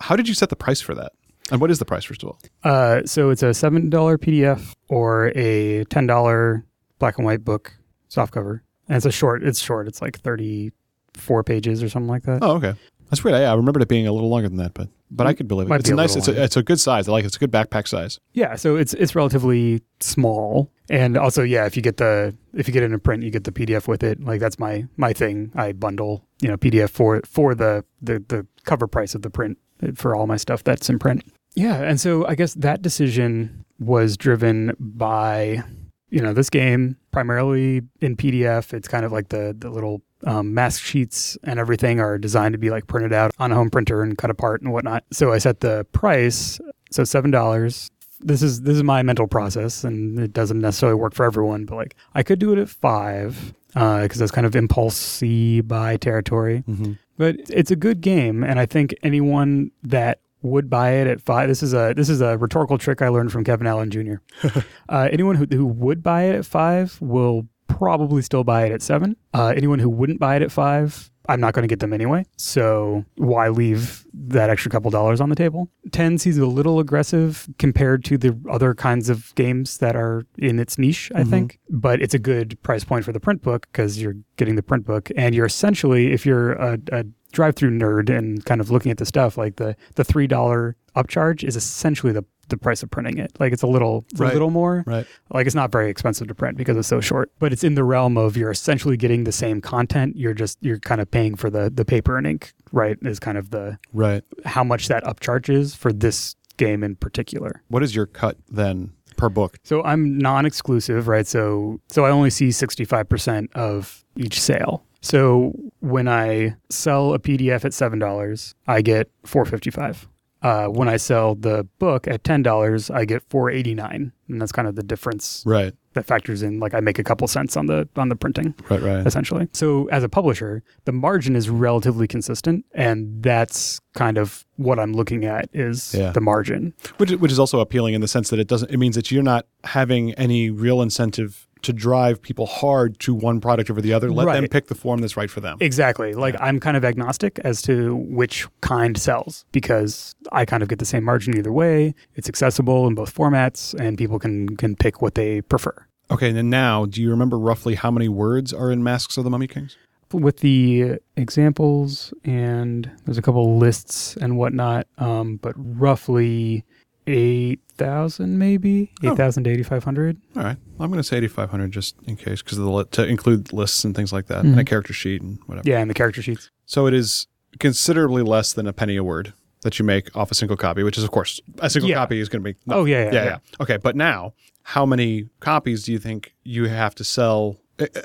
[0.00, 1.12] How did you set the price for that?
[1.52, 2.38] And what is the price first of all?
[2.64, 6.62] Uh, so it's a $7 PDF or a $10
[6.98, 7.72] black and white book
[8.10, 8.60] softcover.
[8.88, 9.88] And it's a short, it's short.
[9.88, 12.40] It's like 34 pages or something like that.
[12.42, 12.74] Oh, okay.
[13.08, 13.36] That's weird.
[13.36, 15.70] I, I remembered it being a little longer than that, but but I could believe
[15.70, 15.74] it.
[15.74, 16.16] It's a nice.
[16.16, 17.08] It's a, it's a good size.
[17.08, 17.24] I like.
[17.24, 17.28] it.
[17.28, 18.18] It's a good backpack size.
[18.32, 22.72] Yeah, so it's it's relatively small, and also yeah, if you get the if you
[22.72, 24.22] get it in print, you get the PDF with it.
[24.22, 25.52] Like that's my my thing.
[25.54, 29.58] I bundle you know PDF for for the the the cover price of the print
[29.94, 31.24] for all my stuff that's in print.
[31.54, 35.64] Yeah, and so I guess that decision was driven by
[36.10, 38.72] you know this game primarily in PDF.
[38.72, 42.58] It's kind of like the the little um, mask sheets and everything are designed to
[42.58, 45.04] be like printed out on a home printer and cut apart and whatnot.
[45.12, 47.90] So I set the price so seven dollars.
[48.20, 51.66] This is this is my mental process, and it doesn't necessarily work for everyone.
[51.66, 56.64] But like I could do it at five because that's kind of impulsy by territory.
[56.68, 56.92] Mm-hmm.
[57.16, 61.48] But it's a good game, and I think anyone that would buy it at five.
[61.48, 64.16] This is a this is a rhetorical trick I learned from Kevin Allen Jr.
[64.88, 68.82] uh, anyone who who would buy it at five will probably still buy it at
[68.82, 69.16] seven.
[69.34, 72.24] Uh, anyone who wouldn't buy it at five, I'm not going to get them anyway.
[72.36, 75.68] So why leave that extra couple dollars on the table?
[75.92, 80.58] Ten seems a little aggressive compared to the other kinds of games that are in
[80.58, 81.60] its niche, I think.
[81.68, 84.86] But it's a good price point for the print book because you're getting the print
[84.86, 88.98] book, and you're essentially, if you're a, a drive-through nerd and kind of looking at
[88.98, 93.18] the stuff, like the the three dollar upcharge is essentially the the price of printing
[93.18, 93.30] it.
[93.38, 94.30] Like it's a little it's Right.
[94.30, 94.82] a little more.
[94.86, 95.06] Right.
[95.30, 97.84] Like it's not very expensive to print because it's so short, but it's in the
[97.84, 100.16] realm of you're essentially getting the same content.
[100.16, 102.96] You're just you're kind of paying for the the paper and ink, right?
[103.02, 104.22] Is kind of the Right.
[104.46, 107.62] how much that upcharge is for this game in particular.
[107.68, 109.58] What is your cut then per book?
[109.62, 111.26] So I'm non-exclusive, right?
[111.26, 114.84] So so I only see 65% of each sale.
[115.00, 120.08] So when I sell a PDF at seven dollars, I get 455.
[120.40, 124.68] Uh, when I sell the book at ten dollars, I get 489, and that's kind
[124.68, 125.72] of the difference Right.
[125.94, 126.60] that factors in.
[126.60, 128.80] Like I make a couple cents on the on the printing Right.
[128.80, 129.04] Right.
[129.04, 129.48] essentially.
[129.52, 134.92] So as a publisher, the margin is relatively consistent, and that's kind of what I'm
[134.92, 136.12] looking at is Yeah.
[136.12, 136.72] the margin.
[136.98, 138.70] which which is also appealing in the sense that it doesn't.
[138.70, 143.40] It means that you're not having any real incentive to drive people hard to one
[143.42, 144.10] product over the other.
[144.10, 145.58] Let them pick the form that's right for them.
[145.60, 146.14] Exactly.
[146.14, 150.78] Like I'm kind of agnostic as to which kind sells because I kind of get
[150.78, 151.94] the same margin either way.
[152.14, 155.74] It's accessible in both formats and people can can pick what they prefer.
[156.10, 156.28] Okay.
[156.28, 159.30] And then now, do you remember roughly how many words are in Masks of the
[159.30, 159.76] Mummy Kings?
[160.10, 166.64] With the examples and there's a couple lists and whatnot, um, but roughly
[167.08, 169.12] 8,000 maybe, Oh.
[169.12, 170.16] 8,000 to 8,500.
[170.36, 170.56] All right.
[170.80, 174.12] I'm going to say 8,500 just in case because li- to include lists and things
[174.12, 174.66] like that and a Mhm.
[174.66, 175.68] character sheet and whatever.
[175.68, 176.50] Yeah, and the character sheets.
[176.66, 177.26] So it is
[177.58, 180.96] considerably less than a penny a word that you make off a single copy, which
[180.98, 181.96] is, of course, a single Yeah.
[181.96, 182.58] copy is going to be.
[182.68, 183.24] Oh, yeah, yeah, yeah, yeah.
[183.24, 183.38] yeah.
[183.60, 183.76] Okay.
[183.76, 187.56] But now, how many copies do you think you have to sell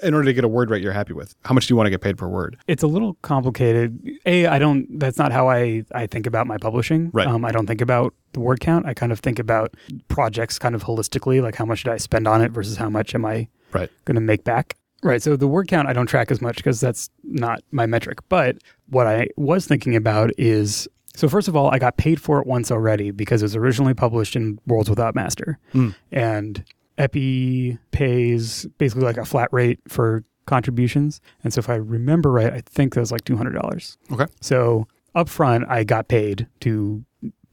[0.04, 1.36] in order to get a word rate you're happy with?
[1.46, 2.58] How much do you want to get paid per word?
[2.68, 4.00] It's a little complicated.
[4.26, 7.10] A, I don't, that's not how I, I think about my publishing.
[7.14, 7.28] Right.
[7.28, 8.86] Um, I don't think about the word count.
[8.86, 9.76] I kind of think about
[10.08, 13.16] projects kind of holistically, like how much did I spend on it versus how much
[13.16, 13.90] am I Right.
[14.06, 14.78] going to make back.
[15.02, 15.22] Right.
[15.22, 18.20] So the word count I don't track as much because that's not my metric.
[18.30, 18.58] But
[18.90, 22.48] what I was thinking about is so first of all, I got paid for it
[22.48, 25.94] once already because it was originally published in Worlds Without Master, Mm.
[26.12, 26.64] and
[26.98, 31.22] Epi pays basically like a flat rate for contributions.
[31.44, 33.98] And so if I remember right, I think that was like two hundred dollars.
[34.12, 34.26] Okay.
[34.42, 37.04] So upfront, I got paid to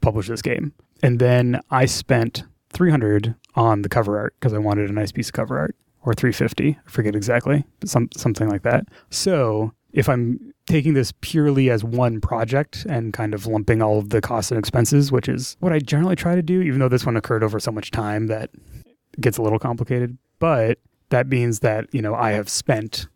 [0.01, 4.57] publish this game, and then I spent three hundred on the cover art because I
[4.57, 6.77] wanted a nice piece of cover art, or three fifty.
[6.85, 8.85] I forget exactly, but some something like that.
[9.09, 14.09] So if I'm taking this purely as one project and kind of lumping all of
[14.09, 17.05] the costs and expenses, which is what I generally try to do, even though this
[17.05, 18.51] one occurred over so much time that
[19.19, 20.17] gets a little complicated.
[20.39, 23.07] But that means that you know I have spent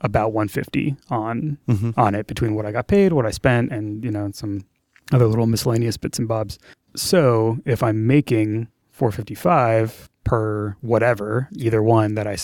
[0.00, 1.90] about 150 on Mm-hmm.
[1.98, 4.64] on it between what I got paid, what I spent, and you know some
[5.12, 6.58] other little miscellaneous bits and bobs.
[6.94, 12.36] So if I'm making 455 per whatever, either one that I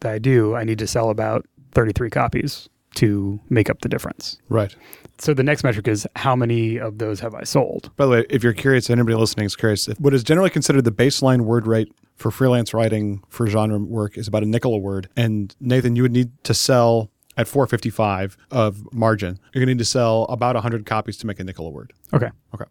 [0.00, 4.38] that I do, I need to sell about 33 copies to make up the difference.
[4.48, 4.74] Right.
[5.18, 7.90] So the next metric is how many of those have I sold?
[7.96, 10.84] By the way, if you're curious, anybody listening is curious, if what is generally considered
[10.84, 14.78] the baseline word rate for freelance writing for genre work is about a nickel a
[14.78, 15.08] word.
[15.16, 19.38] And Nathan, you would need to sell at 455 of margin.
[19.52, 21.92] You're going to need to sell about 100 copies to make a nickel a word.
[22.12, 22.30] Okay.
[22.54, 22.64] Okay.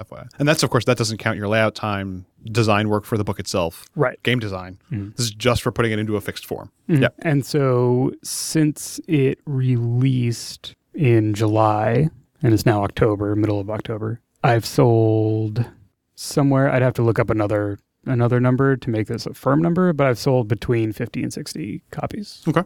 [0.00, 0.28] FYI.
[0.38, 3.38] And that's, of course, that doesn't count your layout time, design work for the book
[3.40, 4.22] itself, Right.
[4.22, 4.78] game design.
[4.90, 5.16] Mhm.
[5.16, 6.70] This is just for putting it into a fixed form.
[6.88, 7.02] Mhm.
[7.02, 7.08] Yeah.
[7.20, 12.08] And so since it released in July
[12.42, 15.66] and it's now October, middle of October, I've sold
[16.14, 19.92] somewhere I'd have to look up another another number to make this a firm number,
[19.92, 22.42] but I've sold between 50 and 60 copies.
[22.48, 22.62] Okay.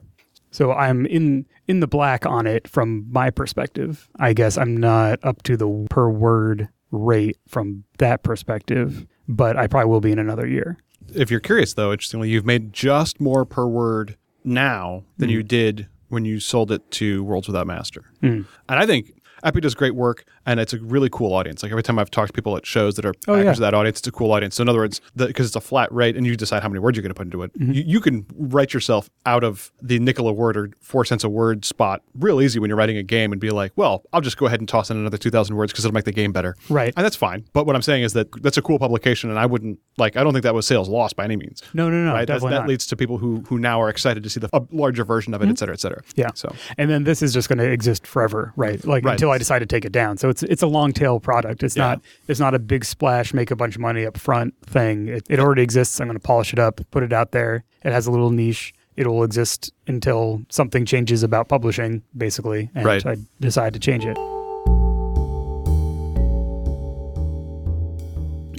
[0.52, 4.08] So I'm in in the black on it from my perspective.
[4.16, 9.66] I guess I'm not up to the per word rate from that perspective, but I
[9.66, 10.76] probably will be in another year.
[11.14, 15.32] If you're curious, though, interestingly, you've made just more per word now than Mhm.
[15.32, 18.04] you did when you sold it to Worlds Without Master.
[18.22, 18.46] Mm.
[18.68, 19.12] And I think
[19.44, 21.62] Epi does great work, and it's a really cool audience.
[21.62, 23.50] Like every time I've talked to people at shows that are Oh, actors yeah.
[23.52, 24.56] of that audience, it's a cool audience.
[24.56, 26.96] So in other words, because it's a flat rate, and you decide how many words
[26.96, 27.74] you're going to put into it, Mhm.
[27.74, 31.28] you, you can write yourself out of the nickel a word or four cents a
[31.28, 34.36] word spot real easy when you're writing a game and be like, well, I'll just
[34.38, 36.56] go ahead and toss in another two thousand words because it'll make the game better.
[36.68, 36.92] Right.
[36.96, 37.44] And that's fine.
[37.52, 40.16] But what I'm saying is that that's a cool publication, and I wouldn't like.
[40.16, 41.62] I don't think that was sales lost by any means.
[41.74, 42.12] No, no, no.
[42.12, 42.26] right?
[42.26, 42.68] Definitely that not.
[42.68, 45.42] leads to people who who now are excited to see the a larger version of
[45.42, 46.00] it, et cetera, et cetera.
[46.14, 46.28] Yeah.
[46.34, 48.82] So and then this is just going to exist forever, right?
[48.86, 49.12] Like Right.
[49.12, 50.16] until I decided to take it down.
[50.16, 51.62] So it's it's a long tail product.
[51.62, 51.84] It's Yeah.
[51.88, 55.08] not it's not a big splash, make a bunch of money up front thing.
[55.08, 56.00] It, it already exists.
[56.00, 57.64] I'm going to polish it up, put it out there.
[57.84, 58.72] It has a little niche.
[58.96, 63.04] It will exist until something changes about publishing, basically, and Right.
[63.04, 64.16] I decide to change it.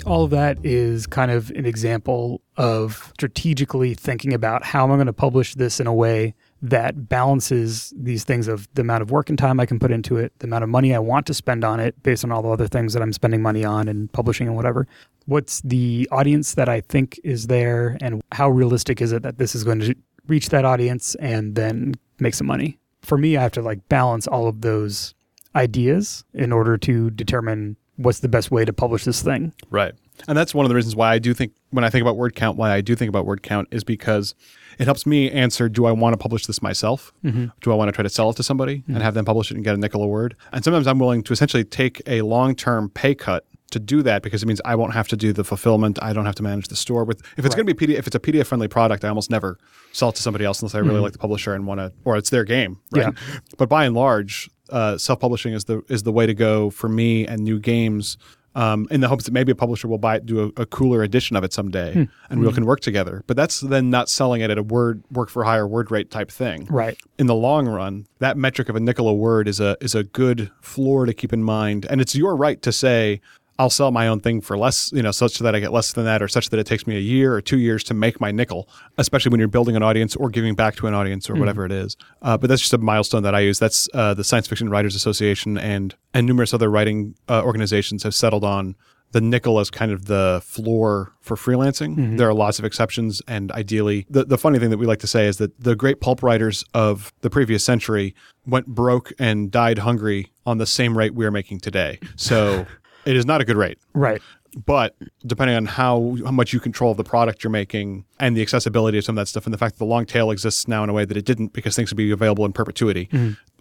[0.06, 4.96] all of that is kind of an example of strategically thinking about how am I
[4.98, 9.12] going to publish this in a way that balances these things of the amount of
[9.12, 11.34] work and time I can put into it, the amount of money I want to
[11.34, 14.12] spend on it based on all the other things that I'm spending money on and
[14.12, 14.88] publishing and whatever.
[15.26, 19.54] What's the audience that I think is there and how realistic is it that this
[19.54, 19.96] is going to
[20.28, 22.80] reach that audience and then make some money?
[23.02, 25.14] For me, I have to like balance all of those
[25.56, 29.54] ideas in order to determine what's the best way to publish this thing.
[29.70, 29.94] Right.
[30.28, 32.36] And that's one of the reasons why I do think, when I think about word
[32.36, 34.34] count, why I do think about word count is because
[34.80, 37.12] it helps me answer do I want to publish this myself?
[37.24, 37.46] Mm-hmm.
[37.62, 39.56] Do I want to try to sell it to somebody and have them publish it
[39.56, 40.36] and get a nickel a word?
[40.52, 44.22] And sometimes I'm willing to essentially take a long term pay cut to do that
[44.22, 45.98] because it means I won't have to do the fulfillment.
[46.02, 47.04] I don't have to manage the store.
[47.04, 47.66] With if it's Right.
[47.66, 49.58] going to be PDF, if it's a PDF friendly product, I almost never
[49.92, 51.04] sell it to somebody else unless I really Mhm.
[51.04, 52.78] like the publisher and want to, or it's their game.
[52.92, 53.08] Right.
[53.14, 53.38] Yeah.
[53.58, 56.88] But by and large, uh, self publishing is the is the way to go for
[56.88, 58.18] me and new games.
[58.56, 61.04] Um, in the hopes that maybe a publisher will buy it, do a, a cooler
[61.04, 62.04] edition of it someday, Hmm.
[62.30, 63.22] and we can work together.
[63.28, 66.32] But that's then not selling it at a word work for hire word rate type
[66.32, 66.98] thing Right.
[67.20, 70.04] in the long run, that metric of a nickel a word is a is a
[70.06, 71.86] good floor to keep in mind.
[71.90, 73.20] And it's your right to say,
[73.58, 76.06] I'll sell my own thing for less, you know, such that I get less than
[76.06, 78.32] that, or such that it takes me a year or two years to make my
[78.32, 81.66] nickel, especially when you're building an audience or giving back to an audience or whatever
[81.66, 81.96] it is.
[82.22, 83.60] Uh, but that's just a milestone that I use.
[83.60, 88.14] That's uh, the Science Fiction Writers Association and and numerous other writing uh, organizations have
[88.14, 88.76] settled on
[89.12, 92.18] the nickel as kind of the floor for freelancing.
[92.18, 95.08] There are lots of exceptions, and ideally, the, the funny thing that we like to
[95.08, 98.14] say is that the great pulp writers of the previous century
[98.46, 102.00] went broke and died hungry on the same rate we are making today.
[102.18, 102.66] So
[103.06, 103.78] it is not a good rate.
[103.94, 104.22] Right.
[104.66, 108.98] But depending on how, how much you control the product you're making and the accessibility
[108.98, 110.90] of some of that stuff, and the fact that the long tail exists now in
[110.90, 113.10] a way that it didn't because things would be available in perpetuity,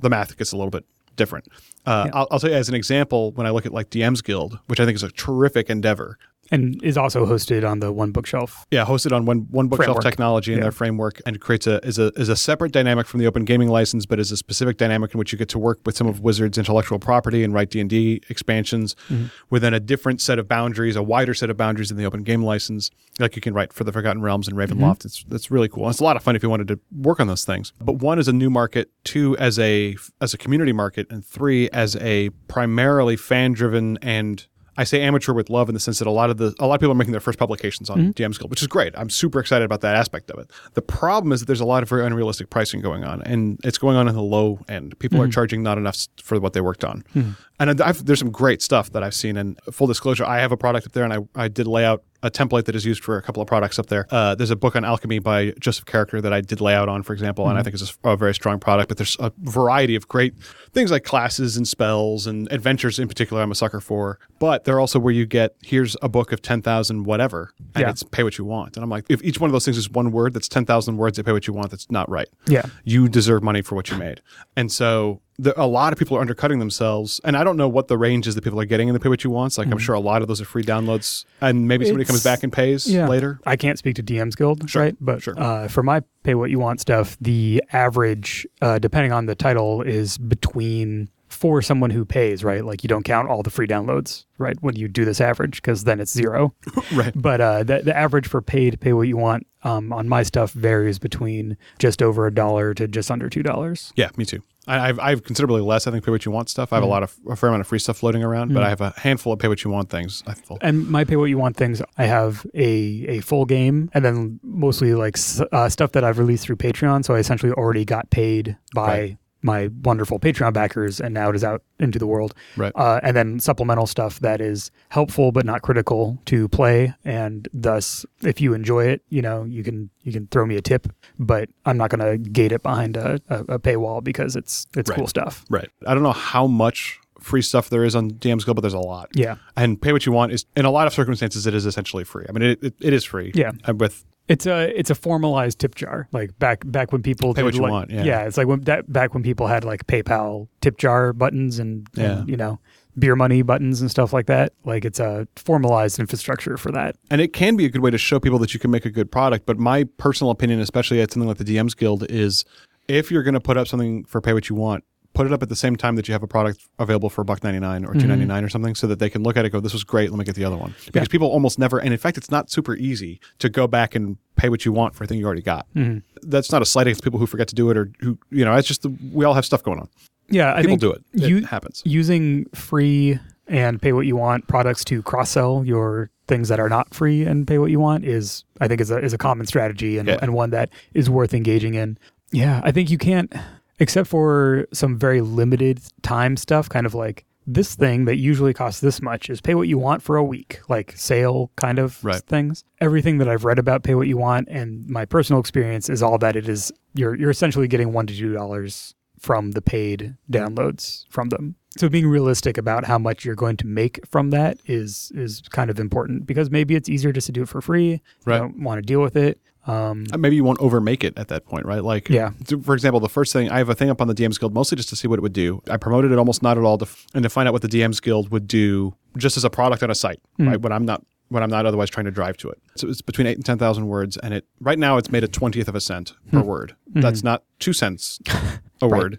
[0.00, 0.84] the math gets a little bit
[1.16, 1.48] different.
[1.86, 4.58] Uh, I'll, I'll tell you as an example when I look at like DM's Guild,
[4.66, 6.18] which I think is a terrific endeavor.
[6.54, 8.66] And is also hosted on the one bookshelf.
[8.70, 10.04] Yeah, hosted on one one bookshelf Framework.
[10.04, 10.64] technology in Yeah.
[10.64, 13.68] their framework, and creates a is a is a separate dynamic from the open gaming
[13.68, 16.20] license, but is a specific dynamic in which you get to work with some of
[16.20, 19.24] Wizards' intellectual property and write D and D expansions Mm-hmm.
[19.50, 22.42] within a different set of boundaries, a wider set of boundaries than the open game
[22.42, 22.90] license.
[23.18, 24.98] Like you can write for the Forgotten Realms and Ravenloft.
[25.00, 25.06] Mm-hmm.
[25.06, 25.84] It's it's really cool.
[25.84, 27.72] And it's a lot of fun if you wanted to work on those things.
[27.80, 31.68] But one is a new market, two as a as a community market, and three
[31.70, 36.08] as a primarily fan driven and I say amateur with love in the sense that
[36.08, 38.10] a lot of the a lot of people are making their first publications on mm-hmm.
[38.10, 38.96] DM's Guild, which is great.
[38.96, 40.50] I'm super excited about that aspect of it.
[40.74, 43.78] The problem is that there's a lot of very unrealistic pricing going on, and it's
[43.78, 44.98] going on in the low end.
[44.98, 45.30] People are mm-hmm.
[45.30, 47.30] charging not enough for what they worked on, mm-hmm.
[47.60, 49.36] and I've, there's some great stuff that I've seen.
[49.36, 52.02] And full disclosure, I have a product up there, and I I did lay out
[52.22, 54.06] a template that is used for a couple of products up there.
[54.10, 57.02] Uh, there's a book on alchemy by Joseph Carriker that I did lay out on,
[57.02, 58.88] for example, and I think is a, a very strong product.
[58.88, 60.34] But there's a variety of great
[60.72, 63.42] things like classes and spells and adventures in particular.
[63.42, 66.62] I'm a sucker for, but they're also where you get here's a book of ten
[66.62, 67.90] thousand whatever, and Yeah.
[67.90, 68.76] it's pay what you want.
[68.76, 70.96] And I'm like, if each one of those things is one word, that's ten thousand
[70.96, 71.16] words.
[71.16, 71.70] They pay what you want.
[71.72, 72.62] That's not right Yeah.
[72.84, 74.22] you deserve money for what you made.
[74.56, 77.20] And so the, a lot of people are undercutting themselves.
[77.24, 79.08] And I don't know what the range is that people are getting in the pay
[79.08, 79.58] what you wants.
[79.58, 82.28] Like I'm sure a lot of those are free downloads, and maybe somebody comes Mm-hmm.
[82.28, 83.08] Back and pays Yeah.
[83.08, 83.40] later.
[83.44, 84.96] I can't speak to DM's Guild, Sure, right?
[85.00, 85.34] But sure.
[85.36, 89.82] uh, for my pay what you want stuff, the average, uh, depending on the title,
[89.82, 91.08] is between
[91.44, 92.64] for someone who pays, right?
[92.64, 94.56] Like you don't count all the free downloads, right?
[94.62, 96.54] When you do this average, because then it's zero.
[96.94, 97.12] Right.
[97.14, 100.52] But uh, the, the average for paid pay what you want um, on my stuff
[100.52, 103.92] varies between just over a dollar to just under two dollars.
[103.94, 104.42] Yeah, me too.
[104.66, 106.72] I, I've, have considerably less, I think, pay what you want stuff.
[106.72, 108.70] I have a lot of, a fair amount of free stuff floating around, but I
[108.70, 110.22] have a handful of pay what you want things.
[110.62, 114.40] And my pay what you want things, I have a a full game, and then
[114.42, 115.18] mostly like
[115.52, 117.04] uh, stuff that I've released through Patreon.
[117.04, 119.18] So I essentially already got paid by Right.
[119.44, 122.34] My wonderful Patreon backers, and now it is out into the world.
[122.56, 122.72] Right.
[122.74, 128.04] Uh, and then supplemental stuff that is helpful but not critical to play, and thus,
[128.22, 131.48] if you enjoy it, you know you can you can throw me a tip, but
[131.66, 134.98] I'm not going to gate it behind a, a, a paywall because it's it's Right.
[134.98, 135.44] cool stuff.
[135.50, 135.68] Right.
[135.86, 138.78] I don't know how much free stuff there is on DM's Guild, but there's a
[138.78, 139.08] lot.
[139.14, 139.36] Yeah.
[139.56, 142.26] And pay what you want is, in a lot of circumstances, it is essentially free.
[142.28, 143.32] I mean, it, it, it is free.
[143.34, 143.52] Yeah.
[143.66, 146.08] Uh, With It's a it's a formalized tip jar.
[146.12, 148.24] Like back back when people Pay what you like, want, yeah.
[148.24, 152.28] it's like when that back when people had like PayPal tip jar buttons and, and,
[152.28, 152.58] you know
[152.98, 154.52] beer money buttons and stuff like that.
[154.64, 156.96] Like it's a formalized infrastructure for that.
[157.10, 158.90] and it can be a good way to show people that you can make a
[158.90, 159.46] good product.
[159.46, 162.44] But my personal opinion, especially at something like the DM's Guild, is
[162.88, 164.84] if you're going to put up something for pay what you want,
[165.14, 167.24] put it up at the same time that you have a product available for a
[167.24, 168.00] buck ninety nine or mm-hmm.
[168.00, 169.84] two ninety nine or something, so that they can look at it, go, "This was
[169.84, 170.10] great.
[170.10, 172.50] Let me get the other one." Because people almost never, and in fact, it's not
[172.50, 175.42] super easy to go back and pay what you want for a thing you already
[175.42, 175.66] got.
[175.74, 175.98] Mm-hmm.
[176.28, 178.54] That's not a slight against people who forget to do it or who you know.
[178.54, 179.88] It's just the, we all have stuff going on.
[180.28, 181.04] Yeah, I People think do it.
[181.12, 181.82] It you- happens.
[181.84, 186.70] using free and pay what you want products to cross sell your things that are
[186.70, 189.46] not free and pay what you want is I think is a is a common
[189.46, 190.18] strategy and, Yeah.
[190.22, 191.98] and one that is worth engaging in.
[192.32, 193.32] Yeah, I think you can't
[193.78, 198.80] except for some very limited time stuff, kind of like this thing that usually costs
[198.80, 202.22] this much is pay what you want for a week, like sale kind of Right.
[202.22, 202.64] things.
[202.80, 206.16] Everything that I've read about pay what you want and my personal experience is all
[206.18, 211.04] that it is you're you're essentially getting one to two dollars from the paid downloads
[211.10, 211.56] from them.
[211.76, 215.68] So being realistic about how much you're going to make from that is is kind
[215.70, 218.00] of important because maybe it's easier just to do it for free.
[218.24, 218.36] Right.
[218.36, 219.38] You don't want to deal with it.
[219.66, 221.82] Um, Uh, Maybe you won't overmake it at that point, right?
[221.82, 222.30] Like, Yeah.
[222.62, 224.76] for example, the first thing I have a thing up on the DMs Guild mostly
[224.76, 225.62] just to see what it would do.
[225.70, 228.00] I promoted it almost not at all, to, and to find out what the DMs
[228.02, 230.60] Guild would do just as a product on a site, right?
[230.60, 232.58] When I'm not when I'm not otherwise trying to drive to it.
[232.76, 235.28] So it's between eight and ten thousand words, and it right now it's made a
[235.28, 236.76] twentieth of a cent per word.
[236.86, 238.20] That's not two cents
[238.82, 239.18] a word,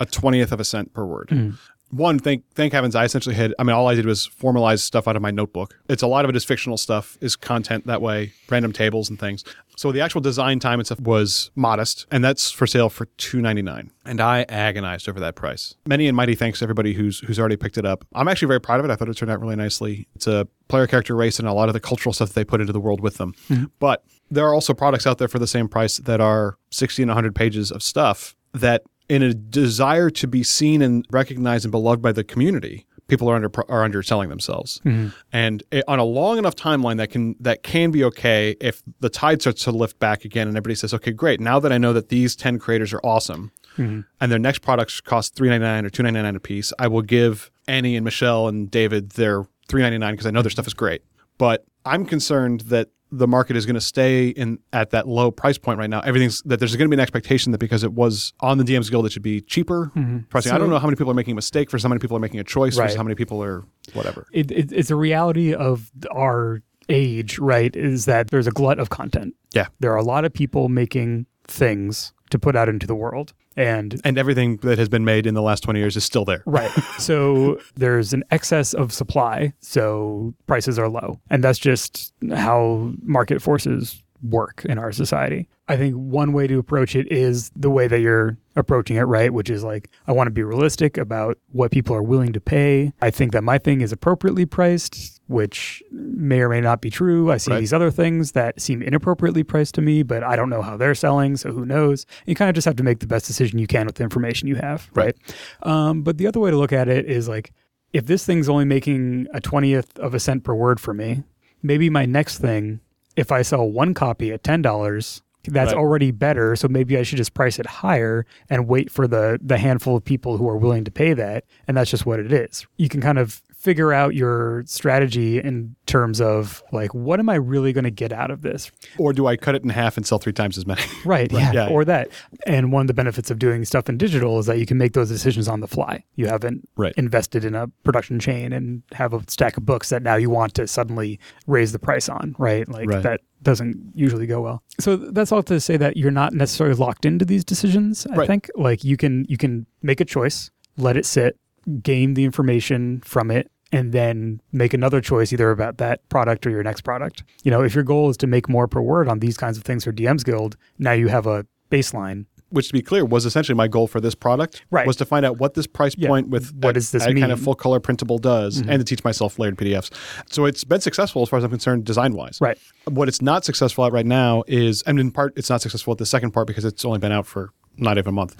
[0.00, 1.54] a twentieth of a cent per word.
[1.92, 3.54] One, thank thank heavens, I essentially had.
[3.58, 5.78] I mean, all I did was formalize stuff out of my notebook.
[5.90, 9.20] It's a lot of it is fictional stuff, is content that way, random tables and
[9.20, 9.44] things.
[9.76, 13.42] So the actual design time and stuff was modest, and that's for sale for two
[13.42, 13.90] ninety nine.
[14.06, 15.74] And I agonized over that price.
[15.86, 18.06] Many and mighty thanks to everybody who's who's already picked it up.
[18.14, 18.90] I'm actually very proud of it.
[18.90, 20.08] I thought it turned out really nicely.
[20.14, 22.62] It's a player character race and a lot of the cultural stuff that they put
[22.62, 23.34] into the world with them.
[23.50, 23.64] Mm-hmm.
[23.78, 27.10] But there are also products out there for the same price that are sixty and
[27.10, 28.82] hundred pages of stuff that
[29.12, 33.36] in a desire to be seen and recognized and beloved by the community, people are
[33.36, 34.80] under are underselling themselves.
[34.86, 35.08] Mm-hmm.
[35.32, 39.10] And it, on a long enough timeline, that can that can be okay if the
[39.10, 41.40] tide starts to lift back again, and everybody says, "Okay, great.
[41.40, 44.00] Now that I know that these ten creators are awesome, Mm-hmm.
[44.20, 46.88] and their next products cost three ninety nine or two ninety nine a piece, I
[46.88, 50.50] will give Annie and Michelle and David their three ninety nine because I know their
[50.50, 51.02] stuff is great.
[51.36, 55.58] But I'm concerned that the market is going to stay in at that low price
[55.58, 56.00] point right now.
[56.00, 58.90] Everything's that there's going to be an expectation that because it was on the DMs
[58.90, 60.20] Guild, it should be cheaper mm-hmm.
[60.30, 60.52] pricing.
[60.52, 62.20] I don't know how many people are making a mistake versus how many people are
[62.20, 62.86] making a choice Right.
[62.86, 64.26] versus how many people are whatever.
[64.32, 67.74] it, it, it's a reality of our age, right?
[67.76, 69.34] Is that there's a glut of content.
[69.52, 69.66] Yeah.
[69.80, 73.34] There are a lot of people making things to put out into the world.
[73.56, 76.42] And And everything that has been made in the last 20 years is still there.
[76.46, 76.70] Right.
[76.98, 81.20] So there's an excess of supply, so prices are low.
[81.30, 85.48] And that's just how market forces work in our society.
[85.68, 89.32] I think one way to approach it is the way that you're approaching it, right?
[89.32, 92.92] Which is like, I want to be realistic about what people are willing to pay.
[93.00, 97.30] I think that my thing is appropriately priced, which may or may not be true.
[97.32, 97.58] I see Right.
[97.60, 100.94] these other things that seem inappropriately priced to me, but I don't know how they're
[100.94, 102.06] selling, so who knows?
[102.26, 104.46] You kind of just have to make the best decision you can with the information
[104.48, 105.16] you have, right?
[105.62, 107.52] Um, but the other way to look at it is like,
[107.92, 111.22] if this thing's only making a 20th of a cent per word for me,
[111.62, 112.80] maybe my next thing,
[113.16, 115.78] if I sell one copy at $10, that's Right.
[115.78, 116.54] already better.
[116.56, 120.04] So maybe I should just price it higher and wait for the the handful of
[120.04, 121.44] people who are willing to pay that.
[121.66, 122.64] And that's just what it is.
[122.78, 127.36] You can kind of figure out your strategy in terms of like, what am I
[127.36, 128.72] really going to get out of this?
[128.98, 130.82] Or do I cut it in half and sell three times as many?
[131.04, 131.30] Right.
[131.32, 131.68] Yeah, yeah.
[131.68, 132.08] Or that.
[132.46, 134.92] And one of the benefits of doing stuff in digital is that you can make
[134.94, 136.04] those decisions on the fly.
[136.16, 136.92] You haven't Right.
[136.96, 140.54] invested in a production chain and have a stack of books that now you want
[140.54, 142.68] to suddenly raise the price on, right?
[142.68, 143.02] Like Right.
[143.02, 144.62] that doesn't usually go well.
[144.80, 148.06] So that's all to say that you're not necessarily locked into these decisions.
[148.12, 148.26] I Right.
[148.26, 151.36] think like you can you can make a choice, let it sit,
[151.82, 156.50] gain the information from it and then make another choice either about that product or
[156.50, 157.24] your next product.
[157.42, 159.64] You know, if your goal is to make more per word on these kinds of
[159.64, 162.26] things for DMs Guild, now you have a baseline.
[162.50, 164.62] Which, to be clear, was essentially my goal for this product.
[164.70, 164.86] Right.
[164.86, 166.08] Was to find out what this price Yeah.
[166.08, 167.30] point with What does this kind of?
[167.38, 167.44] Mm-hmm.
[167.44, 169.90] full color printable does, and to teach myself layered PDFs.
[170.30, 172.36] So it's been successful as far as I'm concerned, design wise.
[172.42, 172.58] Right.
[172.84, 175.98] What it's not successful at right now is, and in part, it's not successful at
[175.98, 178.36] the second part because it's only been out for not even a month,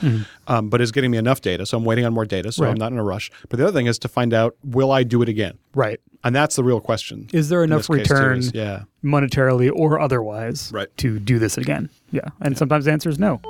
[0.46, 1.64] um, but is getting me enough data.
[1.66, 2.50] So I'm waiting on more data.
[2.52, 2.66] So Mm-hmm.
[2.66, 2.72] Right.
[2.72, 3.30] I'm not in a rush.
[3.48, 5.58] But the other thing is to find out, will I do it again?
[5.74, 6.00] Right.
[6.24, 7.28] And that's the real question.
[7.32, 8.82] Is there enough this case, too, return yeah.
[9.02, 10.88] monetarily or otherwise Right.
[10.98, 11.90] to do this again?
[12.12, 12.28] Yeah.
[12.40, 13.40] And sometimes the answer is no.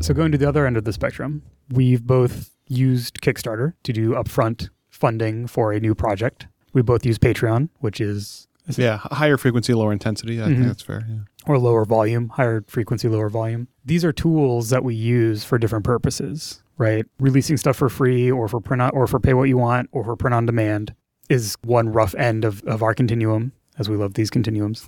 [0.00, 4.10] So going to the other end of the spectrum, we've both used Kickstarter to do
[4.12, 6.46] upfront funding for a new project.
[6.72, 8.98] We both use Patreon, which is Yeah.
[8.98, 10.42] Higher frequency, lower intensity.
[10.42, 10.54] I Mhm.
[10.54, 11.04] think that's fair.
[11.08, 11.16] Yeah.
[11.46, 13.68] or lower volume, higher frequency, lower volume.
[13.82, 17.06] These are tools that we use for different purposes, right?
[17.18, 20.04] Releasing stuff for free or for print on, or for pay what you want or
[20.04, 20.92] for print on demand
[21.30, 24.84] is one rough end of, of our continuum, as we love these continuums.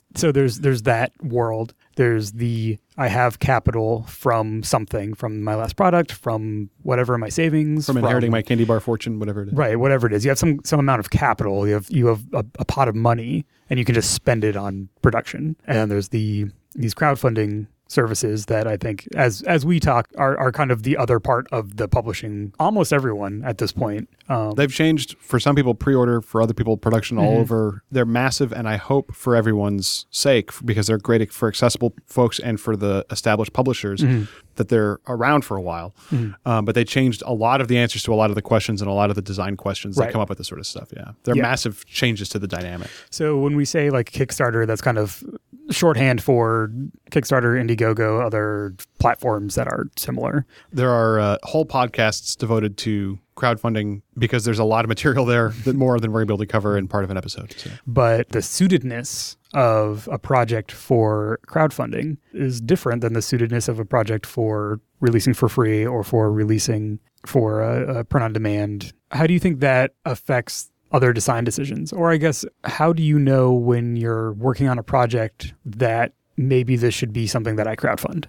[0.14, 1.74] so there's there's that world.
[1.96, 7.86] There's the I have capital from something, from my last product, from whatever my savings,
[7.86, 9.54] From inheriting my candy bar fortune, whatever it is.
[9.54, 11.66] Right, whatever it is, you have some some amount of capital.
[11.66, 14.56] You have you have a, a pot of money, and you can just spend it
[14.56, 15.56] on production.
[15.66, 20.50] And there's the these crowdfunding services that I think, as as we talk, are are
[20.52, 22.52] kind of the other part of the publishing.
[22.58, 24.08] Almost everyone at this point.
[24.28, 27.40] Um, They've changed for some people pre-order, for other people production all Mhm.
[27.40, 27.82] over.
[27.92, 32.58] They're massive, and I hope for everyone's sake because they're great for accessible folks and
[32.58, 34.28] for the established publishers Mhm.
[34.56, 35.94] That they're around for a while.
[36.10, 36.34] Mhm.
[36.46, 38.80] Um, but they changed a lot of the answers to a lot of the questions
[38.80, 40.88] and a lot of the design questions that come up with this sort of stuff.
[40.96, 41.42] Yeah, they're Yeah.
[41.42, 42.88] massive changes to the dynamic.
[43.10, 45.22] So when we say like Kickstarter, that's kind of
[45.70, 46.70] shorthand for
[47.10, 50.44] Kickstarter, Indiegogo, other platforms that are similar.
[50.72, 55.48] There are uh, whole podcasts devoted to crowdfunding because there's a lot of material there
[55.64, 57.52] that more than we're going to be able to cover in part of an episode.
[57.56, 57.70] So.
[57.86, 63.84] but the suitedness of a project for crowdfunding is different than the suitedness of a
[63.84, 68.92] project for releasing for free or for releasing for a, a print on demand.
[69.10, 71.92] How do you think that affects other design decisions?
[71.92, 76.76] Or I guess, how do you know when you're working on a project that maybe
[76.76, 78.26] this should be something that I crowdfund?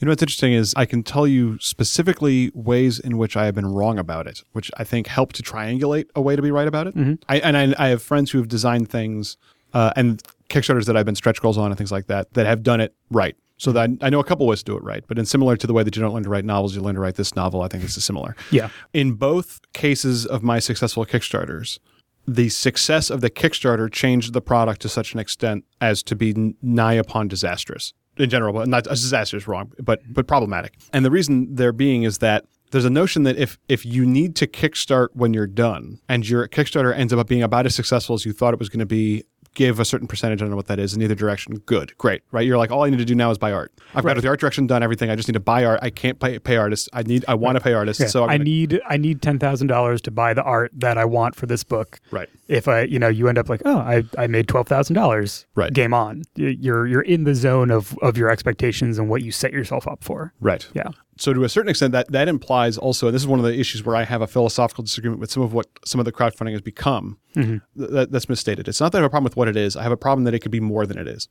[0.00, 3.54] You know what's interesting is I can tell you specifically ways in which I have
[3.54, 6.66] been wrong about it, which I think help to triangulate a way to be right
[6.66, 6.96] about it.
[6.96, 7.22] Mhm.
[7.28, 9.36] I, and I, I have friends who have designed things
[9.72, 12.62] uh, and Kickstarters that I've been stretch goals on and things like that that have
[12.62, 13.36] done it right.
[13.56, 15.66] So that I know a couple ways to do it right, but in similar to
[15.66, 17.62] the way that you don't learn to write novels, you learn to write this novel.
[17.62, 18.34] I think this is similar.
[18.50, 18.68] Yeah.
[18.92, 21.78] In both cases of my successful Kickstarters,
[22.26, 26.54] the success of the Kickstarter changed the product to such an extent as to be
[26.62, 27.92] nigh upon disastrous.
[28.16, 30.74] in general, but not a disaster is wrong, but but problematic.
[30.92, 34.34] And the reason there being is that there's a notion that if if you need
[34.36, 38.24] to kickstart when you're done and your Kickstarter ends up being about as successful as
[38.24, 39.24] you thought it was going to be,
[39.54, 40.40] give a certain percentage.
[40.40, 41.58] I don't know what that is in either direction.
[41.66, 42.46] Good, great, right?
[42.46, 43.72] You're like, all I need to do now is buy art.
[43.94, 44.14] I've Right.
[44.14, 45.10] got the art direction done, everything.
[45.10, 45.80] I just need to buy art.
[45.82, 46.88] I can't pay, pay artists.
[46.92, 48.00] I need, I want to pay artists.
[48.00, 50.72] Yeah, So I'm I gonna- need I need ten thousand dollars to buy the art
[50.74, 52.00] that I want for this book.
[52.10, 52.28] right.
[52.46, 55.46] If I, you know, you end up like, oh, I, I made twelve thousand dollars.
[55.54, 55.72] Right.
[55.72, 56.24] Game on.
[56.36, 60.04] You're you're in the zone of of your expectations and what you set yourself up
[60.04, 60.34] for.
[60.40, 60.68] Right.
[60.74, 60.88] Yeah.
[61.16, 63.58] So to a certain extent, that that implies also, and this is one of the
[63.58, 66.52] issues where I have a philosophical disagreement with some of what some of the crowdfunding
[66.52, 67.18] has become.
[67.34, 68.68] Th- that, that's misstated.
[68.68, 69.76] It's not that I have a problem with what it is.
[69.76, 71.28] I have a problem that it could be more than it is,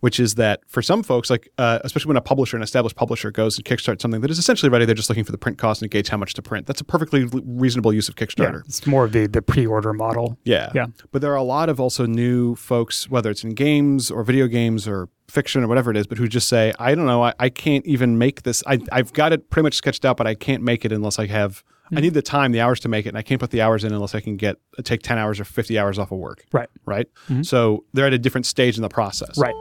[0.00, 3.30] which is that for some folks, like uh, especially when a publisher, an established publisher,
[3.32, 5.82] goes and kickstarts something that is essentially ready, they're just looking for the print cost
[5.82, 6.66] and gauge how much to print.
[6.66, 8.26] That's a perfectly reasonable use of Yeah.
[8.26, 8.64] Kickstarter.
[8.66, 10.38] It's more of the the pre order model.
[10.44, 10.70] Yeah.
[10.74, 10.86] Yeah.
[11.10, 14.46] But there are a lot of also new folks, whether it's in games or video
[14.46, 17.32] games or fiction or whatever it is, but who just say, I don't know, I,
[17.38, 18.62] I can't even make this.
[18.66, 21.26] I, I've got it pretty much sketched out, but I can't make it unless I
[21.26, 22.00] have, I hmm.
[22.02, 23.94] need the time, the hours to make it, and I can't put the hours in
[23.94, 26.44] unless I can get, take 10 hours or 50 hours off of work.
[26.52, 26.68] Right.
[26.84, 27.08] Right.
[27.28, 27.42] Hmm.
[27.42, 29.38] So they're at a different stage in the process.
[29.38, 29.54] Right.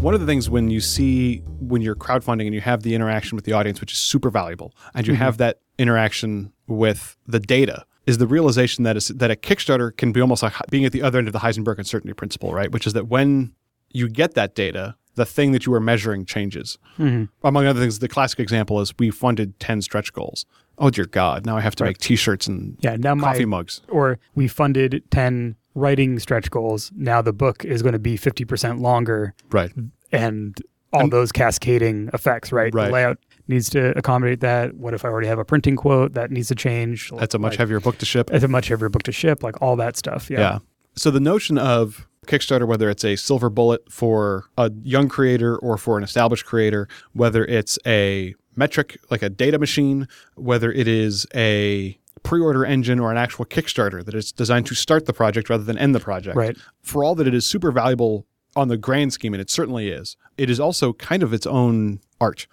[0.00, 3.36] One of the things when you see when you're crowdfunding and you have the interaction
[3.36, 5.22] with the audience, which is super valuable, and you mm-hmm.
[5.22, 10.12] have that interaction with the data, is the realization that is that a Kickstarter can
[10.12, 12.70] be almost like being at the other end of the Heisenberg uncertainty principle, right?
[12.70, 13.52] Which is that when
[13.90, 16.78] you get that data, the thing that you are measuring changes.
[16.98, 17.24] Mm-hmm.
[17.46, 20.44] Among other things, the classic example is we funded ten stretch goals.
[20.78, 21.46] Oh dear God!
[21.46, 22.96] Now I have to make T-shirts and Yeah.
[22.96, 23.80] Now my coffee mugs.
[23.88, 26.92] or we funded 10 writing stretch goals.
[26.94, 29.72] Now the book is going to be 50% longer Right.
[30.12, 30.56] and
[30.92, 32.72] all those cascading effects, right?
[32.74, 32.86] Right.
[32.86, 34.74] The layout needs to accommodate that.
[34.74, 37.10] What if I already have a printing quote that needs to change?
[37.16, 38.30] That's a much Like, heavier book to ship.
[38.32, 40.30] It's a much heavier book to ship, like all that stuff.
[40.30, 40.40] Yeah.
[40.40, 40.58] Yeah.
[40.96, 45.76] So the notion of Kickstarter, whether it's a silver bullet for a young creator or
[45.76, 51.26] for an established creator, whether it's a metric like a data machine, whether it is
[51.34, 55.62] a pre-order engine or an actual Kickstarter that is designed to start the project rather
[55.62, 56.36] than end the project.
[56.36, 56.56] Right.
[56.82, 58.26] For all that it is super valuable
[58.56, 62.00] on the grand scheme, and it certainly is, it is also kind of its own
[62.20, 62.46] art.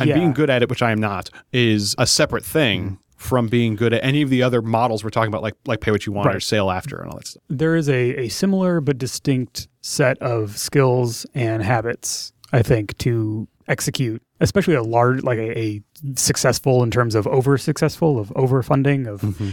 [0.00, 2.98] And being good at it, which I am not, is a separate thing mm.
[3.16, 5.90] from being good at any of the other models we're talking about, like like pay
[5.90, 7.42] what you want or sale after and all that stuff.
[7.48, 13.46] There is a, a similar but distinct set of skills and habits, I think, to
[13.66, 15.82] execute, especially a large, like a, a
[16.14, 19.50] successful in terms of over successful, of overfunding, of Mm-hmm.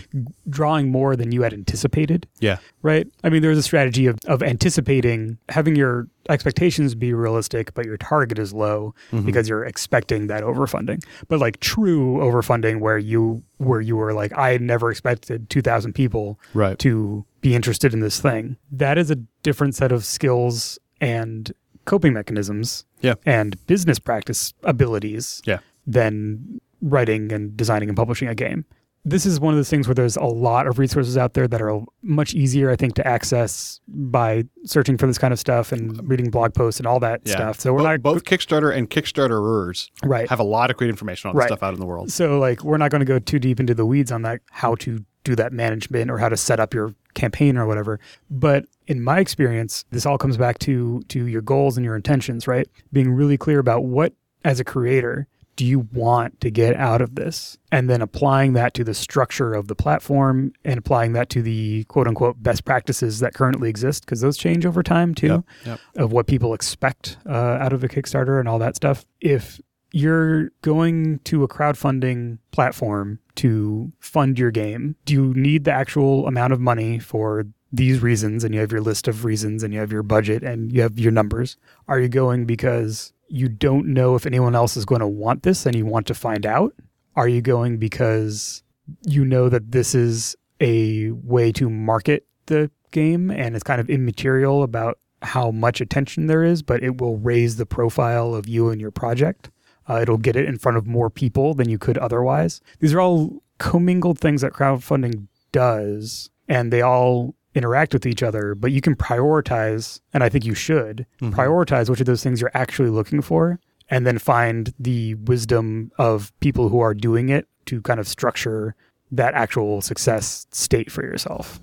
[0.50, 2.26] drawing more than you had anticipated.
[2.39, 2.58] Yeah.
[2.82, 3.06] right?
[3.26, 7.98] I mean, there's a strategy of, of anticipating having your expectations be realistic, but your
[7.98, 9.26] target is low Mm-hmm.
[9.26, 11.04] because you're expecting that overfunding.
[11.28, 15.93] But like true overfunding, where you where you were like, I never expected two thousand
[15.93, 16.80] people Right.
[16.80, 18.56] to be interested in this thing.
[18.72, 21.52] That is a different set of skills and
[21.86, 23.15] coping mechanisms Yeah.
[23.25, 25.59] and business practice abilities Yeah.
[25.88, 28.65] than writing and designing and publishing a game.
[29.07, 31.61] This is one of those things where there's a lot of resources out there that
[31.61, 36.01] are much easier, I think, to access by searching for this kind of stuff and
[36.09, 37.33] reading blog posts and all that Yeah.
[37.36, 37.59] stuff.
[37.59, 40.27] So we're both, not both Kickstarter and Kickstarterers right.
[40.27, 41.47] have a lot of great information on Right.
[41.47, 42.11] stuff out in the world.
[42.11, 44.73] So like we're not going to go too deep into the weeds on that how
[44.75, 47.99] to do that management or how to set up your campaign or whatever.
[48.30, 52.47] But in my experience, this all comes back to to your goals and your intentions,
[52.47, 52.68] right?
[52.93, 54.13] Being really clear about what
[54.43, 57.57] as a creator do you want to get out of this?
[57.72, 61.86] And then applying that to the structure of the platform and applying that to the
[61.86, 65.80] quote unquote best practices that currently exist, because those change over time too Yep.
[65.95, 69.05] of what people expect uh, out of a Kickstarter and all that stuff.
[69.22, 69.61] If
[69.96, 76.28] you're going to a crowdfunding platform to fund your game, do you need the actual
[76.28, 78.43] amount of money for these reasons?
[78.43, 81.00] And you have your list of reasons and you have your budget and you have
[81.00, 81.56] your numbers.
[81.88, 85.66] Are you going because you don't know if anyone else is going to want this
[85.66, 86.76] and you want to find out?
[87.16, 88.64] Are you going because
[89.04, 93.89] you know that this is a way to market the game and it's kind of
[93.89, 98.70] immaterial about how much attention there is, but it will raise the profile of you
[98.70, 99.52] and your project.
[99.88, 102.61] Uh, it'll get it in front of more people than you could otherwise.
[102.79, 108.53] These are all commingled things that crowdfunding does, and they all interact with each other,
[108.53, 112.51] but you can prioritize, and I think you should prioritize which of those things you're
[112.53, 113.59] actually looking for,
[113.89, 118.75] and then find the wisdom of people who are doing it to kind of structure
[119.11, 121.59] that actual success state for yourself.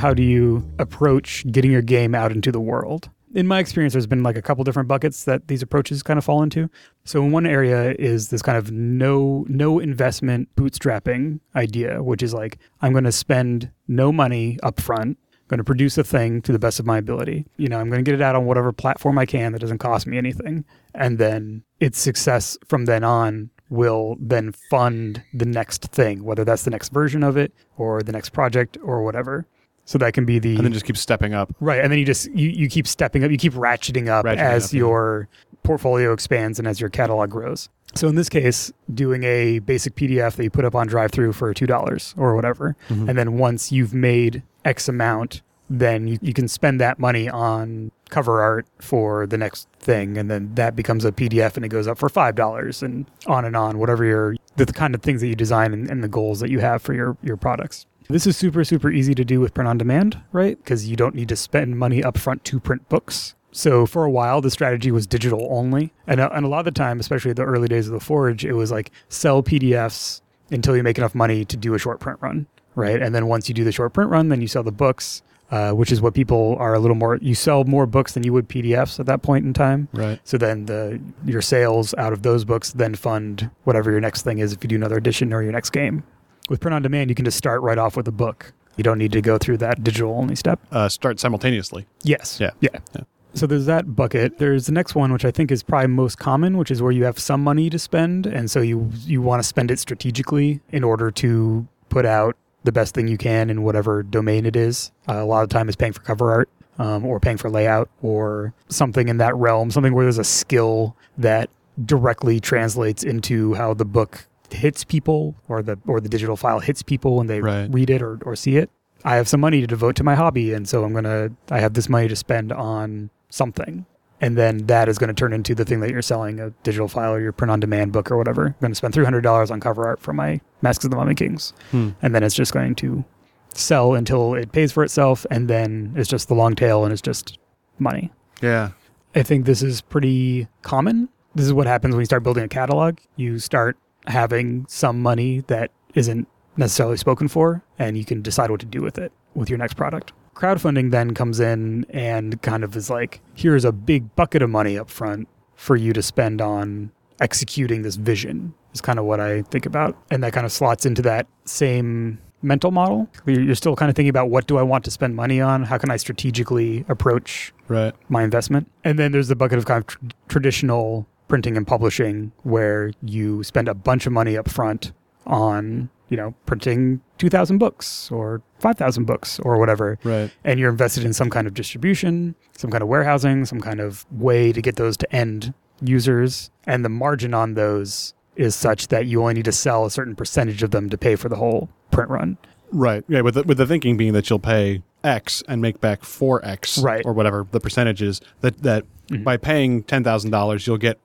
[0.00, 3.10] How do you approach getting your game out into the world?
[3.34, 6.24] In my experience, there's been like a couple different buckets that these approaches kind of
[6.24, 6.70] fall into.
[7.04, 12.32] So in one area is this kind of no no investment bootstrapping idea, which is
[12.32, 15.18] like I'm going to spend no money up front,
[15.48, 17.46] going to produce a thing to the best of my ability.
[17.56, 19.78] You know, I'm going to get it out on whatever platform I can that doesn't
[19.78, 20.64] cost me anything,
[20.94, 26.62] and then its success from then on will then fund the next thing, whether that's
[26.62, 29.46] the next version of it or the next project or whatever.
[29.86, 31.54] So that can be the and then just keep stepping up.
[31.60, 34.36] Right, and then you just you, you keep stepping up, you keep ratcheting up Ratcheting
[34.38, 34.78] as up, yeah.
[34.78, 35.28] your
[35.62, 37.68] portfolio expands and as your catalog grows.
[37.94, 41.54] So in this case, doing a basic PDF that you put up on DriveThru for
[41.54, 43.08] two dollars or whatever, Mm-hmm.
[43.08, 47.90] and then once you've made X amount, then you, you can spend that money on
[48.10, 51.86] cover art for the next thing, and then that becomes a PDF and it goes
[51.86, 55.20] up for five dollars, and on and on, whatever your the, the kind of things
[55.20, 57.86] that you design and, and the goals that you have for your your products.
[58.08, 60.56] This is super, super easy to do with print on demand, right?
[60.58, 63.34] Because you don't need to spend money upfront to print books.
[63.52, 65.92] So for a while, the strategy was digital only.
[66.06, 68.44] And, uh, and a lot of the time, especially the early days of the Forge,
[68.44, 72.18] it was like sell PDFs until you make enough money to do a short print
[72.20, 73.00] run, right?
[73.00, 75.72] And then once you do the short print run, then you sell the books, uh,
[75.72, 78.48] which is what people are a little more, you sell more books than you would
[78.48, 79.88] PDFs at that point in time.
[79.92, 80.20] Right.
[80.24, 84.38] So then the your sales out of those books then fund whatever your next thing
[84.38, 86.04] is if you do another edition or your next game.
[86.48, 88.52] With print on demand, you can just start right off with a book.
[88.76, 90.60] You don't need to go through that digital only step.
[90.70, 91.86] Uh, start simultaneously.
[92.02, 92.38] Yes.
[92.40, 92.50] Yeah.
[92.60, 92.70] Yeah.
[92.94, 93.02] Yeah.
[93.34, 94.38] So there's that bucket.
[94.38, 97.04] There's the next one, which I think is probably most common, which is where you
[97.04, 100.82] have some money to spend, and so you you want to spend it strategically in
[100.82, 102.34] order to put out
[102.64, 104.90] the best thing you can in whatever domain it is.
[105.06, 107.90] Uh, a lot of time is paying for cover art, um, or paying for layout,
[108.00, 109.70] or something in that realm.
[109.70, 111.50] Something where there's a skill that
[111.84, 116.82] directly translates into how the book hits people, or the or the digital file hits
[116.82, 117.68] people when they Right.
[117.72, 118.70] read it or, or see it.
[119.04, 121.74] I have some money to devote to my hobby, and so I'm gonna I have
[121.74, 123.86] this money to spend on something.
[124.18, 126.88] And then that is going to turn into the thing that you're selling, a digital
[126.88, 128.46] file or your print on demand book or whatever.
[128.46, 131.52] I'm going to spend $300 on cover art for my Masks of the Mummy Kings.
[131.70, 131.90] Hmm.
[132.00, 133.04] And then it's just going to
[133.52, 135.26] sell until it pays for itself.
[135.30, 137.38] And then it's just the long tail and it's just
[137.78, 138.10] money.
[138.40, 138.70] Yeah.
[139.14, 141.10] I think this is pretty common.
[141.34, 142.96] This is what happens when you start building a catalog.
[143.16, 143.76] You start
[144.06, 148.82] having some money that isn't necessarily spoken for, and you can decide what to do
[148.82, 150.12] with it with your next product.
[150.34, 154.78] Crowdfunding then comes in and kind of is like, here's a big bucket of money
[154.78, 156.90] up front for you to spend on
[157.20, 159.96] executing this vision, is kind of what I think about.
[160.10, 163.08] And that kind of slots into that same mental model.
[163.24, 165.62] You're you're still kind of thinking about what do I want to spend money on?
[165.64, 167.94] How can I strategically approach Right.
[168.10, 168.70] my investment.
[168.84, 169.98] And then there's the bucket of kind of tr-
[170.28, 174.92] traditional printing and publishing where you spend a bunch of money up front
[175.26, 179.98] on, you know, printing 2,000 books or 5,000 books or whatever.
[180.04, 180.30] Right.
[180.44, 184.06] And you're invested in some kind of distribution, some kind of warehousing, some kind of
[184.12, 185.52] way to get those to end
[185.82, 186.50] users.
[186.64, 190.14] And the margin on those is such that you only need to sell a certain
[190.14, 192.38] percentage of them to pay for the whole print run.
[192.70, 193.02] Right.
[193.08, 193.22] Yeah.
[193.22, 196.78] With the, with the thinking being that you'll pay X and make back four X,
[196.78, 197.02] Right.
[197.04, 198.20] or whatever the percentage is.
[198.40, 199.22] That that Mhm.
[199.22, 200.98] by paying ten thousand dollars, you'll get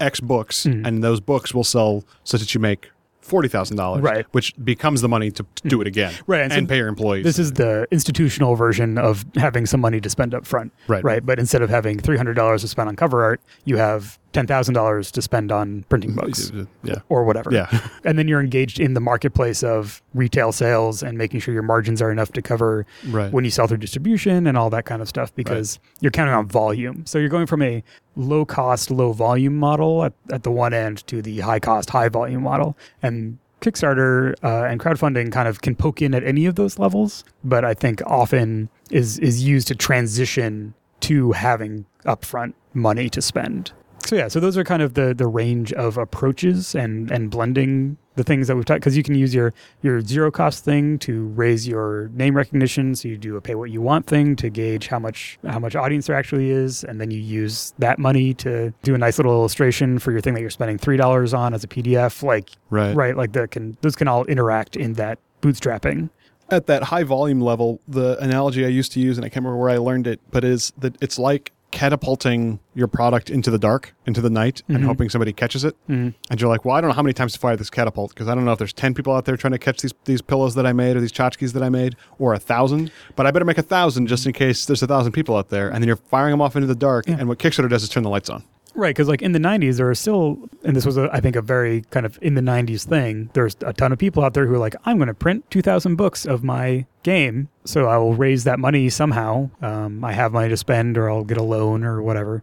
[0.00, 0.86] X books, Mhm.
[0.86, 2.90] and those books will sell such that you make
[3.20, 4.26] forty thousand dollars, Right.
[4.32, 6.88] Which becomes the money to, to do it again, Right, and And, so pay your
[6.88, 7.24] employees.
[7.24, 10.72] This is the institutional version of having some money to spend up front.
[10.88, 11.02] right.
[11.02, 11.24] right?
[11.24, 14.46] But instead of having three hundred dollars to spend on cover art, you have ten
[14.46, 16.96] thousand dollars to spend on printing books Yeah.
[17.08, 17.50] or whatever.
[17.52, 17.68] Yeah.
[18.04, 22.02] and then you're engaged in the marketplace of retail sales and making sure your margins
[22.02, 23.32] are enough to cover right.
[23.32, 26.46] when you sell through distribution and all that kind of stuff because you're counting on
[26.46, 27.06] volume.
[27.06, 27.82] So you're going from a
[28.16, 32.08] low cost, low volume model at, at the one end to the high cost, high
[32.08, 32.76] volume model.
[33.02, 37.24] And Kickstarter uh, and crowdfunding kind of can poke in at any of those levels,
[37.42, 43.72] but I think often is is used to transition to having upfront money to spend.
[44.06, 47.96] So yeah, so those are kind of the the range of approaches and and blending
[48.16, 51.26] the things that we've talked because you can use your your zero cost thing to
[51.28, 52.94] raise your name recognition.
[52.94, 55.74] So you do a pay what you want thing to gauge how much how much
[55.74, 59.32] audience there actually is, and then you use that money to do a nice little
[59.32, 62.22] illustration for your thing that you're spending three dollars on as a PDF.
[62.22, 62.94] Like right.
[62.94, 66.10] right, like that can those can all interact in that bootstrapping.
[66.50, 69.62] At that high volume level, the analogy I used to use, and I can't remember
[69.62, 73.94] where I learned it, but is that it's like catapulting your product into the dark,
[74.06, 74.76] into the night, Mhm.
[74.76, 75.76] and hoping somebody catches it.
[75.90, 76.14] Mhm.
[76.30, 78.28] And you're like, well, I don't know how many times to fire this catapult because
[78.28, 80.54] I don't know if there's 10 people out there trying to catch these, these pillows
[80.54, 82.90] that I made or these tchotchkes that I made or a thousand.
[83.16, 85.68] But I better make a thousand just in case there's a thousand people out there.
[85.68, 87.06] And then you're firing them off into the dark.
[87.06, 87.16] Yeah.
[87.18, 88.44] And what Kickstarter does is turn the lights on.
[88.76, 91.36] Right, because like in the '90s, there are still, and this was, a, I think,
[91.36, 93.30] a very kind of in the '90s thing.
[93.32, 95.94] There's a ton of people out there who are like, I'm going to print 2,000
[95.96, 99.50] books of my game, so I will raise that money somehow.
[99.62, 102.42] Um, I have money to spend, or I'll get a loan, or whatever.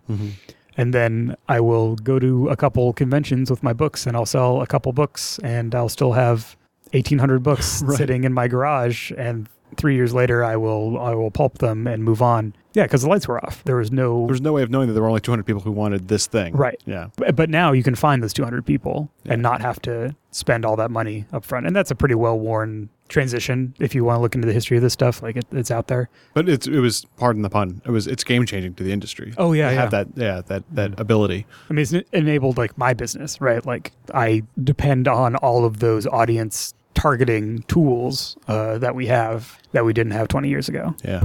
[0.78, 4.62] And then I will go to a couple conventions with my books, and I'll sell
[4.62, 6.56] a couple books, and I'll still have
[6.94, 7.98] 1,800 books Right.
[7.98, 9.12] sitting in my garage.
[9.18, 12.54] And three years later, I will I will pulp them and move on.
[12.74, 13.64] Yeah, because the lights were off.
[13.66, 15.72] There was no There's no way of knowing that there were only 200 people who
[15.72, 16.56] wanted this thing.
[16.56, 16.80] Right.
[16.86, 17.08] Yeah.
[17.18, 19.34] But now you can find those 200 people Yeah.
[19.34, 21.68] and not have to spend all that money up front.
[21.68, 24.78] And that's a pretty well worn transition if you want to look into the history
[24.78, 25.22] of this stuff.
[25.22, 26.10] Like it, it's out there.
[26.34, 27.82] But it's it was pardon the pun.
[27.86, 29.34] It was it's game changing to the industry.
[29.38, 29.82] Oh, yeah, They yeah.
[29.82, 31.00] have that yeah that that mm.
[31.00, 31.46] ability.
[31.70, 33.66] I mean, it's enabled like my business, right?
[33.66, 39.84] Like I depend on all of those audience targeting tools uh, that we have that
[39.84, 40.94] we didn't have 20 years ago.
[41.04, 41.22] Yeah.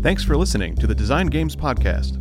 [0.00, 2.16] Thanks for listening to the Design Games podcast.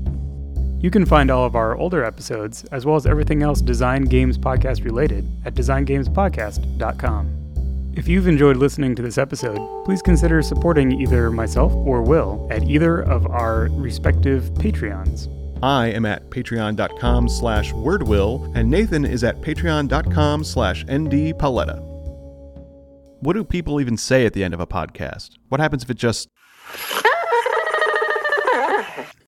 [0.84, 4.38] You can find all of our older episodes, as well as everything else Design Games
[4.38, 7.94] Podcast related, at designgamespodcast.com.
[7.96, 12.64] If you've enjoyed listening to this episode, please consider supporting either myself or Will at
[12.64, 15.28] either of our respective Patreons.
[15.62, 21.82] I am at patreon.com slash wordwill, and Nathan is at patreon.com slash ndpaoletta.
[23.22, 25.32] What do people even say at the end of a podcast?
[25.50, 26.30] What happens if it just